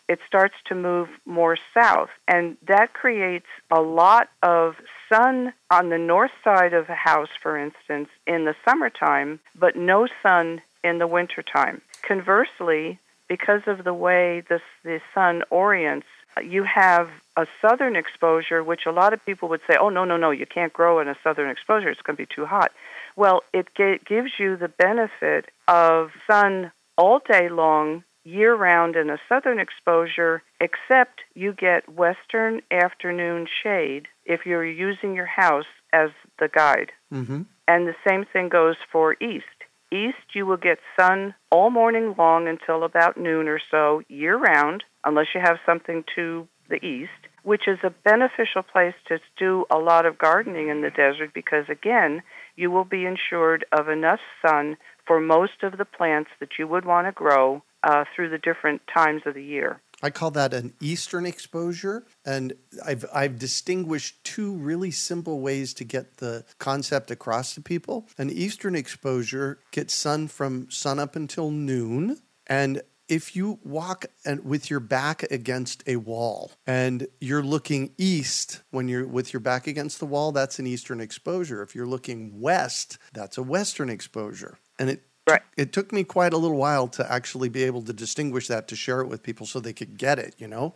it 0.08 0.20
starts 0.28 0.56
to 0.66 0.76
move 0.76 1.08
more 1.26 1.58
south. 1.74 2.10
And 2.28 2.58
that 2.68 2.94
creates 2.94 3.48
a 3.70 3.82
lot 3.82 4.30
of 4.44 4.76
sun 5.12 5.54
on 5.70 5.90
the 5.90 5.98
north 5.98 6.32
side 6.44 6.74
of 6.74 6.90
a 6.90 6.96
house, 6.96 7.30
for 7.42 7.58
instance, 7.58 8.10
in 8.26 8.46
the 8.46 8.56
summertime, 8.66 9.40
but 9.56 9.76
no 9.76 10.08
sun 10.24 10.62
in 10.84 11.00
the 11.00 11.08
wintertime. 11.08 11.82
Conversely, 12.02 13.00
because 13.28 13.62
of 13.68 13.84
the 13.84 13.94
way 13.94 14.44
this, 14.50 14.62
the 14.84 15.00
sun 15.14 15.44
orients, 15.50 16.08
you 16.44 16.64
have 16.64 17.10
a 17.36 17.46
southern 17.62 17.96
exposure, 17.96 18.64
which 18.64 18.86
a 18.86 18.92
lot 18.92 19.14
of 19.14 19.26
people 19.26 19.50
would 19.50 19.62
say, 19.68 19.76
oh, 19.80 19.90
no, 19.90 20.06
no, 20.06 20.18
no, 20.18 20.32
you 20.32 20.46
can't 20.46 20.74
grow 20.74 21.00
in 21.00 21.08
a 21.08 21.16
southern 21.24 21.50
exposure. 21.50 21.90
It's 21.90 22.02
going 22.02 22.16
to 22.16 22.24
be 22.24 22.34
too 22.34 22.46
hot. 22.46 22.72
Well, 23.16 23.44
it 23.54 23.68
gives 23.76 24.32
you 24.40 24.56
the 24.56 24.70
benefit 24.70 25.46
of 25.68 26.12
sun 26.26 26.72
all 26.98 27.20
day 27.20 27.50
long, 27.50 28.04
year 28.24 28.56
round 28.56 28.96
in 28.96 29.10
a 29.10 29.18
southern 29.28 29.60
exposure, 29.60 30.44
except 30.60 31.22
you 31.34 31.54
get 31.54 31.90
western 31.90 32.62
afternoon 32.72 33.48
shade 33.64 34.08
if 34.26 34.46
you're 34.46 34.66
using 34.66 35.16
your 35.16 35.26
house 35.26 35.66
as 35.94 36.10
the 36.40 36.48
guide. 36.48 36.92
Mm-hmm. 37.12 37.44
And 37.68 37.88
the 37.88 37.96
same 38.08 38.26
thing 38.32 38.50
goes 38.50 38.76
for 38.92 39.14
east. 39.22 39.46
East, 39.92 40.34
you 40.34 40.46
will 40.46 40.58
get 40.58 40.80
sun 40.98 41.34
all 41.50 41.70
morning 41.70 42.16
long 42.18 42.48
until 42.48 42.84
about 42.84 43.18
noon 43.18 43.48
or 43.48 43.60
so, 43.70 44.02
year 44.08 44.38
round, 44.38 44.84
unless 45.04 45.28
you 45.36 45.42
have 45.42 45.58
something 45.66 46.04
to 46.16 46.48
the 46.70 46.84
east, 46.86 47.12
which 47.44 47.68
is 47.68 47.80
a 47.84 47.90
beneficial 47.90 48.64
place 48.64 48.94
to 49.08 49.20
do 49.38 49.66
a 49.70 49.78
lot 49.78 50.06
of 50.06 50.18
gardening 50.18 50.70
in 50.70 50.82
the 50.82 50.90
desert 50.90 51.32
because, 51.34 51.66
again, 51.68 52.22
you 52.56 52.72
will 52.72 52.86
be 52.86 53.06
insured 53.06 53.66
of 53.78 53.90
enough 53.90 54.22
sun 54.46 54.78
for 55.06 55.20
most 55.20 55.64
of 55.64 55.78
the 55.78 55.86
plants 55.86 56.30
that 56.40 56.58
you 56.58 56.68
would 56.68 56.86
want 56.86 57.08
to 57.08 57.12
grow 57.12 57.62
uh, 57.84 58.06
through 58.16 58.30
the 58.30 58.38
different 58.38 58.82
times 58.94 59.22
of 59.26 59.34
the 59.34 59.44
year. 59.44 59.82
I 60.04 60.10
call 60.10 60.32
that 60.32 60.54
an 60.54 60.74
eastern 60.80 61.26
exposure, 61.26 62.06
and 62.26 62.54
I've 62.84 63.06
I've 63.14 63.38
distinguished 63.38 64.24
two 64.24 64.56
really 64.56 64.92
simple 64.92 65.42
ways 65.42 65.74
to 65.76 65.84
get 65.84 66.18
the 66.18 66.44
concept 66.58 67.12
across 67.12 67.54
to 67.56 67.62
people. 67.62 68.08
An 68.18 68.30
eastern 68.30 68.76
exposure 68.76 69.60
gets 69.72 69.94
sun 69.94 70.28
from 70.28 70.72
sun 70.72 70.98
up 70.98 71.16
until 71.16 71.52
noon, 71.52 72.18
and 72.48 72.82
if 73.12 73.36
you 73.36 73.60
walk 73.66 74.06
and 74.24 74.46
with 74.46 74.70
your 74.70 74.80
back 74.80 75.24
against 75.24 75.84
a 75.86 75.98
wall 75.98 76.50
and 76.66 77.08
you're 77.20 77.44
looking 77.44 77.92
east 77.98 78.62
when 78.72 78.88
you're 78.88 79.06
with 79.06 79.34
your 79.34 79.42
back 79.42 79.68
against 79.68 80.00
the 80.00 80.06
wall, 80.06 80.32
that's 80.32 80.60
an 80.60 80.66
eastern 80.66 81.02
exposure. 81.02 81.62
If 81.62 81.76
you're 81.76 81.86
looking 81.86 82.40
west, 82.40 82.98
that's 83.12 83.38
a 83.38 83.44
western 83.44 83.90
exposure. 83.90 84.58
And 84.80 84.90
it 84.90 85.04
Right. 85.28 85.42
it 85.56 85.72
took 85.72 85.92
me 85.92 86.04
quite 86.04 86.34
a 86.34 86.38
little 86.38 86.58
while 86.58 86.88
to 86.90 87.12
actually 87.12 87.48
be 87.48 87.64
able 87.64 87.84
to 87.84 87.94
distinguish 87.94 88.48
that 88.48 88.68
to 88.70 88.76
share 88.76 89.02
it 89.02 89.08
with 89.08 89.22
people 89.22 89.46
so 89.46 89.60
they 89.60 89.74
could 89.74 89.98
get 89.98 90.18
it, 90.18 90.36
you 90.40 90.48
know? 90.48 90.74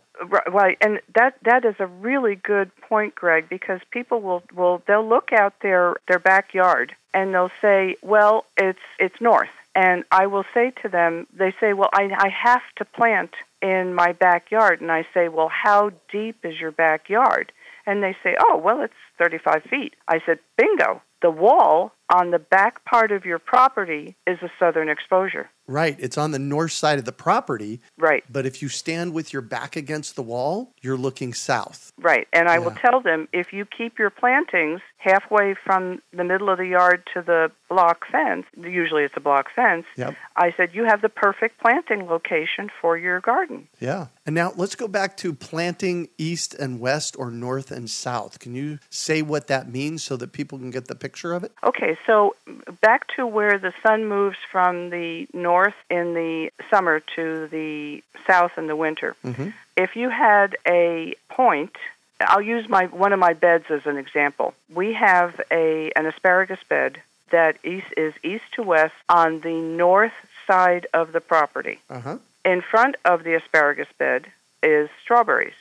Right, 0.48 0.78
and 0.80 1.00
that 1.14 1.34
that 1.42 1.64
is 1.64 1.74
a 1.78 1.86
really 1.86 2.36
good 2.36 2.70
point, 2.76 3.14
Greg, 3.14 3.48
because 3.48 3.80
people 3.90 4.20
will 4.20 4.42
will 4.54 4.82
they'll 4.86 5.06
look 5.06 5.32
out 5.32 5.54
their 5.60 5.96
their 6.08 6.18
backyard 6.18 6.94
and 7.12 7.34
they'll 7.34 7.50
say, 7.60 7.96
"Well, 8.02 8.46
it's 8.56 8.78
it's 8.98 9.20
north," 9.20 9.50
and 9.74 10.04
I 10.10 10.26
will 10.26 10.44
say 10.54 10.72
to 10.82 10.88
them, 10.88 11.26
they 11.36 11.52
say, 11.60 11.72
"Well, 11.74 11.90
I 11.92 12.04
I 12.16 12.28
have 12.28 12.62
to 12.76 12.84
plant 12.84 13.34
in 13.60 13.94
my 13.94 14.12
backyard," 14.12 14.80
and 14.80 14.90
I 14.90 15.06
say, 15.12 15.28
"Well, 15.28 15.48
how 15.48 15.90
deep 16.10 16.44
is 16.44 16.58
your 16.58 16.72
backyard?" 16.72 17.52
And 17.84 18.02
they 18.02 18.16
say, 18.22 18.36
"Oh, 18.40 18.56
well, 18.56 18.80
it's 18.80 18.94
35 19.18 19.64
feet." 19.64 19.94
I 20.08 20.20
said, 20.24 20.38
"Bingo." 20.56 21.02
The 21.22 21.30
wall 21.30 21.92
on 22.10 22.30
the 22.30 22.38
back 22.38 22.84
part 22.84 23.10
of 23.10 23.24
your 23.24 23.38
property 23.38 24.16
is 24.26 24.38
a 24.42 24.50
southern 24.58 24.88
exposure. 24.88 25.50
Right. 25.66 25.96
It's 25.98 26.16
on 26.16 26.30
the 26.30 26.38
north 26.38 26.70
side 26.72 26.98
of 27.00 27.04
the 27.04 27.12
property, 27.12 27.80
Right. 27.98 28.22
but 28.30 28.46
if 28.46 28.62
you 28.62 28.68
stand 28.68 29.12
with 29.12 29.32
your 29.32 29.42
back 29.42 29.74
against 29.74 30.14
the 30.14 30.22
wall, 30.22 30.72
you're 30.80 30.96
looking 30.96 31.34
south. 31.34 31.92
Right, 31.98 32.28
and 32.32 32.48
I 32.48 32.60
will 32.60 32.70
tell 32.70 33.00
them 33.00 33.26
if 33.32 33.52
you 33.52 33.64
keep 33.64 33.98
your 33.98 34.10
plantings 34.10 34.80
halfway 35.06 35.54
from 35.54 36.02
the 36.12 36.24
middle 36.24 36.50
of 36.50 36.58
the 36.58 36.66
yard 36.66 37.08
to 37.14 37.22
the 37.22 37.50
block 37.68 38.06
fence, 38.10 38.44
usually 38.60 39.04
it's 39.04 39.16
a 39.16 39.20
block 39.20 39.46
fence, 39.54 39.86
Yep. 39.96 40.14
I 40.36 40.52
said 40.56 40.74
you 40.74 40.84
have 40.84 41.00
the 41.00 41.08
perfect 41.08 41.58
planting 41.60 42.06
location 42.06 42.70
for 42.80 42.98
your 42.98 43.20
garden. 43.20 43.68
Yeah. 43.80 44.06
And 44.26 44.34
now 44.34 44.52
let's 44.56 44.74
go 44.74 44.88
back 44.88 45.16
to 45.18 45.32
planting 45.32 46.08
east 46.18 46.54
and 46.54 46.80
west 46.80 47.16
or 47.18 47.30
north 47.30 47.70
and 47.70 47.88
south. 47.88 48.38
Can 48.40 48.54
you 48.54 48.78
say 48.90 49.22
what 49.22 49.46
that 49.46 49.70
means 49.70 50.02
so 50.02 50.16
that 50.16 50.32
people 50.32 50.58
can 50.58 50.70
get 50.70 50.88
the 50.88 50.94
picture 50.96 51.32
of 51.32 51.44
it? 51.44 51.52
Okay, 51.64 51.96
so 52.06 52.34
back 52.82 53.06
to 53.16 53.26
where 53.26 53.58
the 53.58 53.72
sun 53.84 54.06
moves 54.06 54.36
from 54.50 54.90
the 54.90 55.26
north 55.32 55.74
in 55.88 56.14
the 56.14 56.50
summer 56.70 57.00
to 57.14 57.46
the 57.48 58.02
south 58.26 58.52
in 58.58 58.66
the 58.66 58.76
winter. 58.76 59.14
Mhm. 59.24 59.52
If 59.76 59.94
you 59.94 60.08
had 60.10 60.56
a 60.66 61.14
point, 61.28 61.76
I'll 62.20 62.42
use 62.42 62.68
my 62.68 62.86
one 62.86 63.12
of 63.12 63.18
my 63.18 63.34
beds 63.34 63.66
as 63.70 63.86
an 63.86 63.96
example. 63.96 64.54
We 64.72 64.94
have 64.94 65.40
a 65.50 65.92
an 65.96 66.06
asparagus 66.06 66.60
bed 66.68 67.00
that 67.30 67.56
east, 67.64 67.88
is 67.96 68.14
east 68.22 68.44
to 68.54 68.62
west 68.62 68.94
on 69.08 69.40
the 69.40 69.54
north 69.54 70.12
side 70.46 70.86
of 70.94 71.12
the 71.12 71.20
property. 71.20 71.80
Uh 71.90 72.00
huh. 72.00 72.18
In 72.44 72.62
front 72.62 72.96
of 73.04 73.24
the 73.24 73.34
asparagus 73.34 73.88
bed 73.98 74.26
is 74.62 74.88
strawberries. 75.02 75.54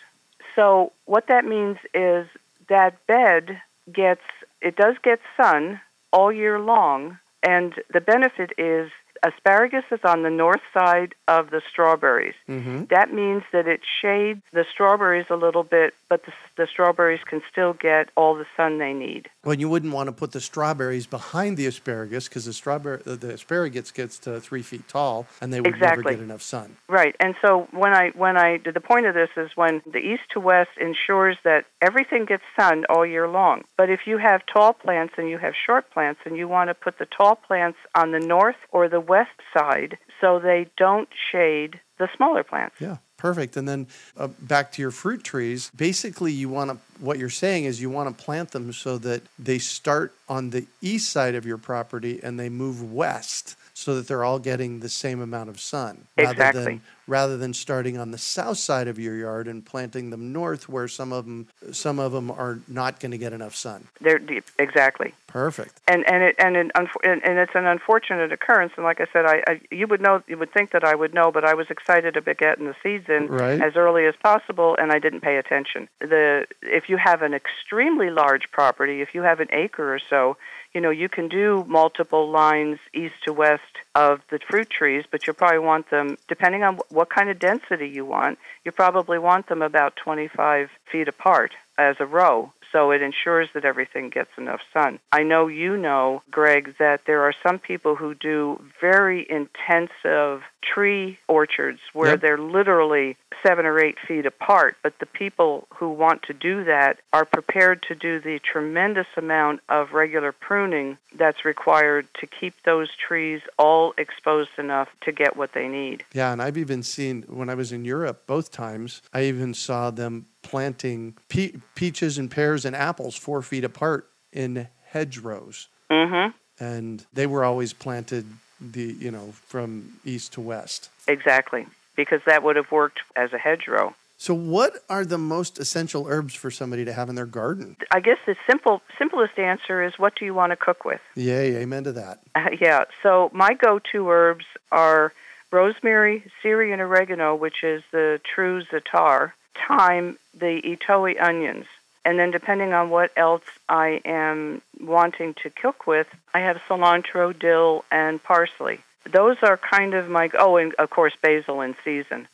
So 0.56 0.94
what 1.06 1.28
that 1.28 1.44
means 1.46 1.78
is 1.94 2.28
that 2.70 3.06
bed 3.08 3.62
gets 3.92 4.22
it 4.62 4.76
does 4.76 4.96
get 5.04 5.20
sun 5.36 5.82
all 6.14 6.32
year 6.32 6.60
long, 6.60 7.20
and 7.44 7.74
the 7.92 8.02
benefit 8.02 8.52
is 8.58 8.90
asparagus 9.24 9.84
is 9.92 10.00
on 10.04 10.24
the 10.24 10.30
north 10.30 10.62
side 10.74 11.16
of 11.28 11.50
the 11.50 11.62
strawberries. 11.70 12.36
Mm-hmm. 12.48 12.86
That 12.90 13.14
means 13.14 13.44
that 13.52 13.68
it 13.68 13.82
shades 14.02 14.42
the 14.54 14.66
strawberries 14.72 15.26
a 15.30 15.36
little 15.36 15.64
bit, 15.64 15.94
but 16.10 16.26
the, 16.26 16.34
the 16.58 16.68
strawberries 16.68 17.22
can 17.26 17.42
still 17.52 17.74
get 17.74 18.10
all 18.16 18.36
the 18.36 18.46
sun 18.56 18.78
they 18.78 18.94
need. 18.94 19.30
Well, 19.44 19.56
you 19.56 19.70
wouldn't 19.70 19.94
want 19.94 20.08
to 20.08 20.14
put 20.14 20.32
the 20.32 20.42
strawberries 20.42 21.08
behind 21.08 21.58
the 21.58 21.66
asparagus 21.66 22.28
because 22.28 22.46
the 22.46 22.54
strawberry 22.54 23.02
the, 23.04 23.16
the 23.16 23.34
asparagus 23.34 23.92
gets 23.92 24.18
to 24.20 24.40
three 24.40 24.62
feet 24.62 24.88
tall, 24.88 25.28
and 25.42 25.52
they 25.52 25.60
would 25.60 25.68
Exactly. 25.68 26.04
never 26.04 26.16
get 26.16 26.24
enough 26.24 26.42
sun. 26.42 26.78
Right, 26.88 27.16
and 27.20 27.36
so 27.42 27.68
when 27.72 27.94
I 27.94 28.10
when 28.10 28.38
I 28.38 28.58
the 28.58 28.80
point 28.80 29.06
of 29.06 29.14
this 29.14 29.30
is 29.38 29.52
when 29.56 29.82
the 29.92 30.00
east 30.00 30.24
to 30.34 30.40
west 30.40 30.72
ensures 30.80 31.38
that 31.44 31.66
everything 31.82 32.26
gets 32.26 32.44
sun 32.58 32.86
all 32.90 33.06
year 33.06 33.28
long. 33.28 33.64
But 33.78 33.90
if 33.90 34.02
you 34.06 34.18
have 34.18 34.42
tall 34.46 34.74
plants 34.74 35.14
and 35.18 35.30
you 35.30 35.38
have 35.38 35.54
short 35.66 35.90
plants, 35.92 36.22
and 36.26 36.38
you 36.38 36.48
want 36.48 36.70
to 36.70 36.74
put 36.74 36.98
the 36.98 37.06
tall 37.06 37.36
plants 37.36 37.78
on 37.96 38.12
the 38.12 38.20
north 38.20 38.56
or 38.72 38.88
the 38.90 39.00
west 39.00 39.15
side 39.54 39.98
so 40.22 40.40
they 40.40 40.68
don't 40.78 41.10
shade 41.32 41.80
the 41.98 42.10
smaller 42.16 42.44
plants. 42.44 42.76
Yeah, 42.80 42.98
perfect. 43.18 43.56
And 43.56 43.68
then 43.68 43.88
uh, 44.18 44.28
back 44.28 44.72
to 44.74 44.82
your 44.82 44.92
fruit 44.92 45.24
trees. 45.24 45.72
Basically, 45.76 46.32
you 46.32 46.50
want 46.50 46.72
to. 46.72 46.78
What 47.00 47.20
you're 47.20 47.30
saying 47.30 47.66
is 47.66 47.82
you 47.82 47.90
want 47.90 48.18
to 48.18 48.24
plant 48.24 48.52
them 48.52 48.72
so 48.74 48.98
that 49.00 49.22
they 49.38 49.60
start 49.60 50.14
on 50.28 50.50
the 50.52 50.66
east 50.82 51.10
side 51.10 51.36
of 51.36 51.46
your 51.46 51.58
property 51.58 52.20
and 52.24 52.40
they 52.40 52.50
move 52.50 52.94
west, 52.94 53.56
so 53.74 53.96
that 53.96 54.08
they're 54.08 54.24
all 54.24 54.40
getting 54.40 54.80
the 54.80 54.90
same 54.90 55.22
amount 55.22 55.50
of 55.50 55.60
sun. 55.60 56.08
Rather 56.18 56.32
Exactly. 56.32 56.64
than 56.64 56.82
rather 57.08 57.38
than 57.38 57.54
starting 57.54 57.98
on 57.98 58.12
the 58.12 58.18
south 58.18 58.58
side 58.58 58.88
of 58.88 58.98
your 59.00 59.16
yard 59.16 59.48
and 59.48 59.66
planting 59.66 60.10
them 60.10 60.34
north, 60.34 60.68
where 60.70 60.88
some 60.88 61.12
of 61.14 61.26
them 61.26 61.48
some 61.72 62.00
of 62.00 62.12
them 62.12 62.32
are 62.32 62.60
not 62.68 63.00
going 63.00 63.12
to 63.12 63.18
get 63.18 63.34
enough 63.34 63.56
sun. 63.56 63.88
They're 64.02 64.20
deep, 64.20 64.46
exactly. 64.60 65.14
Perfect. 65.28 65.82
and 65.88 66.10
and 66.10 66.24
it 66.24 66.36
and 66.40 66.56
it, 66.56 66.72
unf- 66.76 67.04
and, 67.04 67.22
and 67.26 67.38
it's 67.38 67.52
an 67.56 67.66
unfortunate 67.66 68.32
occurrence. 68.32 68.72
And 68.78 68.86
like 68.86 69.02
I 69.02 69.08
said, 69.12 69.26
I, 69.26 69.44
I 69.48 69.62
you 69.70 69.86
would 69.88 70.02
know 70.02 70.24
you 70.28 70.38
would 70.38 70.54
think 70.54 70.72
that 70.72 70.84
I 70.86 70.96
would 70.96 71.14
know, 71.14 71.32
but 71.32 71.44
I 71.44 71.54
was 71.54 71.68
excited 71.70 72.16
about 72.16 72.38
getting 72.38 72.66
the 72.66 72.76
seeds 72.82 73.10
in 73.10 73.28
Right. 73.28 73.62
as 73.62 73.76
early 73.76 74.06
as 74.06 74.16
possible, 74.16 74.78
and 74.80 74.92
I 74.94 75.00
didn't 75.00 75.22
pay 75.22 75.36
attention. 75.38 75.90
The 76.00 76.46
if 76.62 76.88
you 76.90 76.96
have 76.98 77.22
an 77.22 77.34
extremely 77.34 78.10
large 78.10 78.50
property, 78.52 79.02
if 79.02 79.14
you 79.14 79.24
have 79.24 79.40
an 79.42 79.50
acre 79.52 79.94
or 79.94 80.00
so, 80.00 80.38
you 80.76 80.82
know 80.82 80.92
you 80.92 81.10
can 81.10 81.30
do 81.30 81.64
multiple 81.68 82.30
lines 82.30 82.78
east 82.94 83.16
to 83.24 83.34
west 83.34 83.64
of 83.96 84.20
the 84.30 84.40
fruit 84.40 84.70
trees, 84.70 85.06
but 85.10 85.26
you 85.26 85.34
probably 85.34 85.60
want 85.60 85.90
them 85.90 86.18
depending 86.28 86.64
on 86.64 86.78
what 86.90 87.10
kind 87.10 87.30
of 87.30 87.40
density 87.40 87.88
you 87.88 88.06
want. 88.06 88.38
You 88.66 88.72
probably 88.72 89.18
want 89.18 89.48
them 89.48 89.62
about 89.62 89.96
25 89.96 90.70
feet 90.92 91.08
apart 91.08 91.54
as 91.78 91.96
a 92.00 92.06
row 92.06 92.52
so 92.76 92.92
it 92.92 93.02
ensures 93.02 93.48
that 93.54 93.64
everything 93.64 94.10
gets 94.10 94.32
enough 94.38 94.60
sun. 94.74 95.00
I 95.14 95.24
know 95.24 95.48
you 95.48 95.78
know, 95.78 96.24
Greg, 96.30 96.76
that 96.78 97.06
there 97.08 97.22
are 97.22 97.34
some 97.42 97.58
people 97.58 97.96
who 97.96 98.14
do 98.14 98.62
very 98.82 99.26
intensive 99.30 100.42
tree 100.74 101.18
orchards 101.28 101.80
where 101.94 102.12
Yep. 102.12 102.22
they're 102.22 102.38
literally 102.38 103.16
seven 103.44 103.66
or 103.66 103.80
eight 103.80 103.98
feet 104.00 104.26
apart, 104.26 104.76
but 104.82 104.98
the 105.00 105.06
people 105.06 105.68
who 105.76 105.90
want 105.90 106.24
to 106.24 106.34
do 106.34 106.64
that 106.64 107.00
are 107.14 107.26
prepared 107.26 107.84
to 107.84 107.94
do 107.96 108.20
the 108.20 108.40
tremendous 108.40 109.08
amount 109.16 109.62
of 109.70 109.94
regular 109.94 110.32
pruning 110.32 110.98
that's 111.14 111.46
required 111.46 112.08
to 112.20 112.26
keep 112.28 112.54
those 112.64 112.90
trees 112.96 113.42
all 113.60 113.94
exposed 113.98 114.50
enough 114.58 114.90
to 115.02 115.12
get 115.12 115.36
what 115.38 115.54
they 115.54 115.68
need. 115.68 116.04
Yeah, 116.14 116.32
and 116.34 116.42
I've 116.42 116.58
even 116.58 116.82
seen 116.84 117.24
when 117.28 117.50
I 117.50 117.56
was 117.56 117.72
in 117.72 117.86
Europe 117.86 118.26
both 118.26 118.52
times, 118.52 119.02
I 119.14 119.24
even 119.26 119.54
saw 119.54 119.92
them 119.92 120.26
planting 120.42 121.16
pe- 121.30 121.54
peaches 121.76 122.18
and 122.18 122.30
pears 122.32 122.66
and 122.66 122.76
apples 122.76 123.16
four 123.16 123.42
feet 123.42 123.64
apart 123.64 124.10
in 124.34 124.68
hedgerows. 124.92 125.68
Mhm. 125.92 126.34
And 126.60 127.06
they 127.14 127.28
were 127.28 127.44
always 127.44 127.74
planted 127.74 128.26
the 128.60 128.96
you 129.00 129.12
know 129.12 129.34
from 129.48 130.00
east 130.06 130.34
to 130.34 130.42
west. 130.42 130.90
Exactly. 131.08 131.68
Because 131.96 132.22
that 132.26 132.44
would 132.44 132.58
have 132.58 132.72
worked 132.72 133.00
as 133.16 133.32
a 133.32 133.38
hedgerow. 133.38 133.96
So 134.18 134.34
what 134.34 134.84
are 134.90 135.06
the 135.06 135.18
most 135.18 135.60
essential 135.60 136.08
herbs 136.08 136.34
for 136.34 136.50
somebody 136.50 136.86
to 136.86 136.94
have 136.94 137.10
in 137.10 137.16
their 137.16 137.26
garden? 137.26 137.76
I 137.92 138.00
guess 138.00 138.18
the 138.26 138.36
simple 138.48 138.82
simplest 138.98 139.38
answer 139.38 139.84
is 139.84 140.00
what 140.00 140.16
do 140.16 140.26
you 140.26 140.34
want 140.34 140.52
to 140.52 140.56
cook 140.56 140.86
with? 140.86 141.02
Yay, 141.16 141.58
amen 141.58 141.84
to 141.84 141.92
that. 141.94 142.20
Uh, 142.34 142.50
yeah. 142.62 142.86
So 143.04 143.30
my 143.34 143.54
go-to 143.54 144.10
herbs 144.10 144.46
are 144.72 145.14
rosemary, 145.52 146.24
Syrian 146.42 146.80
oregano, 146.80 147.36
which 147.36 147.64
is 147.64 147.84
the 147.92 148.20
true 148.24 148.64
zatar, 148.64 149.34
thyme, 149.68 150.18
the 150.34 150.62
I'itoi 150.64 151.22
onions, 151.22 151.66
and 152.06 152.20
then 152.20 152.32
depending 152.32 152.72
on 152.72 152.92
what 152.92 153.12
else 153.18 153.44
I 153.68 154.00
am 154.06 154.62
wanting 154.80 155.34
to 155.42 155.50
cook 155.50 155.88
with, 155.88 156.08
I 156.34 156.42
have 156.42 156.62
cilantro, 156.70 157.38
dill, 157.38 157.84
and 157.92 158.24
parsley. 158.24 158.80
Those 159.12 159.38
are 159.42 159.58
kind 159.58 159.94
of 159.96 160.08
my 160.08 160.30
oh, 160.38 160.58
and 160.58 160.74
of 160.76 160.90
course 160.92 161.14
basil 161.22 161.62
in 161.62 161.76
season. 161.84 162.28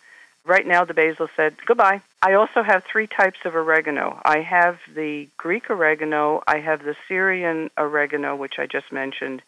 Right 0.45 0.65
now, 0.65 0.85
the 0.85 0.93
basil 0.93 1.29
said 1.35 1.55
goodbye. 1.65 2.01
I 2.21 2.33
also 2.33 2.63
have 2.63 2.83
three 2.83 3.07
types 3.07 3.39
of 3.45 3.55
oregano. 3.55 4.19
I 4.25 4.39
have 4.41 4.79
the 4.93 5.27
Greek 5.37 5.69
oregano, 5.69 6.43
I 6.47 6.59
have 6.59 6.83
the 6.83 6.95
Syrian 7.07 7.69
oregano, 7.77 8.35
which 8.35 8.59
I 8.59 8.65
just 8.65 8.91
mentioned, 8.91 9.41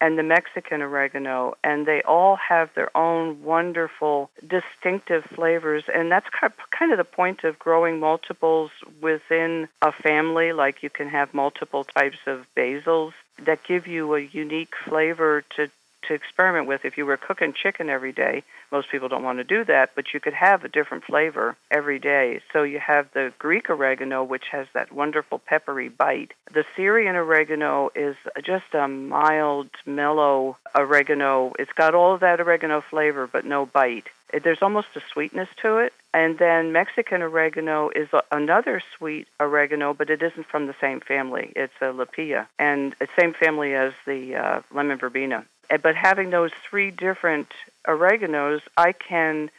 and 0.00 0.18
the 0.18 0.22
Mexican 0.22 0.82
oregano, 0.82 1.54
and 1.64 1.86
they 1.86 2.02
all 2.02 2.36
have 2.36 2.70
their 2.74 2.94
own 2.96 3.42
wonderful, 3.42 4.30
distinctive 4.46 5.24
flavors. 5.24 5.84
And 5.92 6.10
that's 6.10 6.26
kind 6.30 6.92
of 6.92 6.98
the 6.98 7.04
point 7.04 7.44
of 7.44 7.58
growing 7.58 7.98
multiples 7.98 8.70
within 9.00 9.68
a 9.82 9.92
family. 9.92 10.52
Like 10.52 10.82
you 10.82 10.90
can 10.90 11.08
have 11.08 11.32
multiple 11.32 11.84
types 11.84 12.18
of 12.26 12.46
basils 12.56 13.12
that 13.44 13.64
give 13.64 13.86
you 13.86 14.14
a 14.14 14.20
unique 14.20 14.74
flavor 14.84 15.42
to 15.56 15.70
to 16.08 16.14
experiment 16.14 16.66
with. 16.66 16.84
If 16.84 16.96
you 16.96 17.06
were 17.06 17.16
cooking 17.16 17.52
chicken 17.52 17.88
every 17.88 18.12
day, 18.12 18.42
most 18.72 18.90
people 18.90 19.08
don't 19.08 19.22
want 19.22 19.38
to 19.38 19.44
do 19.44 19.64
that, 19.64 19.90
but 19.94 20.12
you 20.12 20.20
could 20.20 20.34
have 20.34 20.64
a 20.64 20.68
different 20.68 21.04
flavor 21.04 21.56
every 21.70 21.98
day. 21.98 22.40
So 22.52 22.62
you 22.62 22.80
have 22.80 23.08
the 23.12 23.32
Greek 23.38 23.70
oregano, 23.70 24.24
which 24.24 24.44
has 24.52 24.66
that 24.74 24.92
wonderful 24.92 25.38
peppery 25.38 25.88
bite. 25.88 26.32
The 26.52 26.64
Syrian 26.74 27.16
oregano 27.16 27.90
is 27.94 28.16
just 28.44 28.74
a 28.74 28.88
mild, 28.88 29.68
mellow 29.84 30.56
oregano. 30.74 31.52
It's 31.58 31.72
got 31.72 31.94
all 31.94 32.14
of 32.14 32.20
that 32.20 32.40
oregano 32.40 32.80
flavor, 32.80 33.26
but 33.26 33.44
no 33.44 33.66
bite. 33.66 34.08
There's 34.42 34.62
almost 34.62 34.88
a 34.96 35.00
sweetness 35.12 35.48
to 35.62 35.78
it. 35.78 35.92
And 36.12 36.38
then 36.38 36.72
Mexican 36.72 37.22
oregano 37.22 37.90
is 37.94 38.08
another 38.32 38.82
sweet 38.96 39.28
oregano, 39.38 39.92
but 39.92 40.08
it 40.08 40.22
isn't 40.22 40.46
from 40.46 40.66
the 40.66 40.74
same 40.80 41.00
family. 41.00 41.52
It's 41.54 41.74
a 41.80 41.92
Lippia, 41.92 42.46
and 42.58 42.94
same 43.18 43.34
family 43.34 43.74
as 43.74 43.92
the 44.06 44.34
uh, 44.34 44.62
lemon 44.72 44.98
verbena. 44.98 45.44
Uh, 45.70 45.78
But 45.78 45.94
having 45.96 46.30
those 46.30 46.50
three 46.68 46.90
different 46.90 47.48
oreganos, 47.86 48.60
I 48.76 48.92
can 48.92 49.50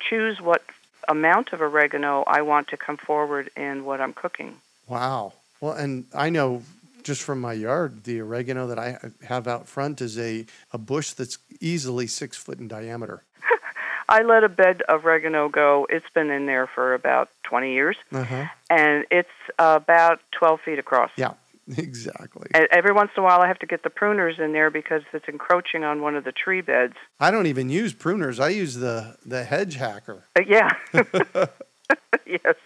choose 0.00 0.40
what 0.40 0.62
amount 1.08 1.52
of 1.52 1.60
oregano 1.62 2.22
I 2.26 2.42
want 2.42 2.68
to 2.68 2.76
come 2.76 2.96
forward 2.96 3.50
in 3.56 3.84
what 3.84 4.00
I'm 4.00 4.12
cooking. 4.12 4.56
Wow. 4.86 5.32
Well, 5.60 5.72
and 5.72 6.04
I 6.14 6.28
know 6.30 6.62
just 7.02 7.22
from 7.22 7.40
my 7.40 7.54
yard, 7.54 8.04
the 8.04 8.20
oregano 8.20 8.66
that 8.66 8.78
I 8.78 8.98
have 9.26 9.48
out 9.48 9.66
front 9.68 10.00
is 10.00 10.18
a, 10.18 10.44
a 10.72 10.78
bush 10.78 11.12
that's 11.12 11.38
easily 11.60 12.06
six 12.06 12.36
foot 12.36 12.58
in 12.58 12.68
diameter. 12.68 13.22
I 14.08 14.22
let 14.22 14.44
a 14.44 14.48
bed 14.48 14.82
of 14.88 15.04
oregano 15.06 15.48
go. 15.48 15.86
It's 15.88 16.08
been 16.14 16.30
in 16.30 16.46
there 16.46 16.66
for 16.66 16.94
about 16.94 17.28
20 17.44 17.72
years, 17.72 17.96
Uh-huh. 18.12 18.46
and 18.70 19.04
it's 19.10 19.28
about 19.58 20.20
12 20.32 20.60
feet 20.60 20.78
across. 20.78 21.10
Yeah, 21.16 21.32
exactly. 21.76 22.48
Every 22.54 22.92
once 22.92 23.10
in 23.16 23.22
a 23.22 23.26
while, 23.26 23.40
I 23.40 23.48
have 23.48 23.58
to 23.58 23.66
get 23.66 23.82
the 23.82 23.90
pruners 23.90 24.38
in 24.38 24.52
there 24.52 24.70
because 24.70 25.02
it's 25.12 25.28
encroaching 25.28 25.84
on 25.84 26.00
one 26.00 26.16
of 26.16 26.24
the 26.24 26.32
tree 26.32 26.62
beds. 26.62 26.94
I 27.20 27.30
don't 27.30 27.46
even 27.46 27.68
use 27.68 27.92
pruners. 27.92 28.40
I 28.40 28.48
use 28.48 28.74
the, 28.74 29.16
the 29.26 29.44
hedge 29.44 29.74
hacker. 29.74 30.24
Uh, 30.36 30.42
yeah. 30.46 30.70
yes. 32.26 32.56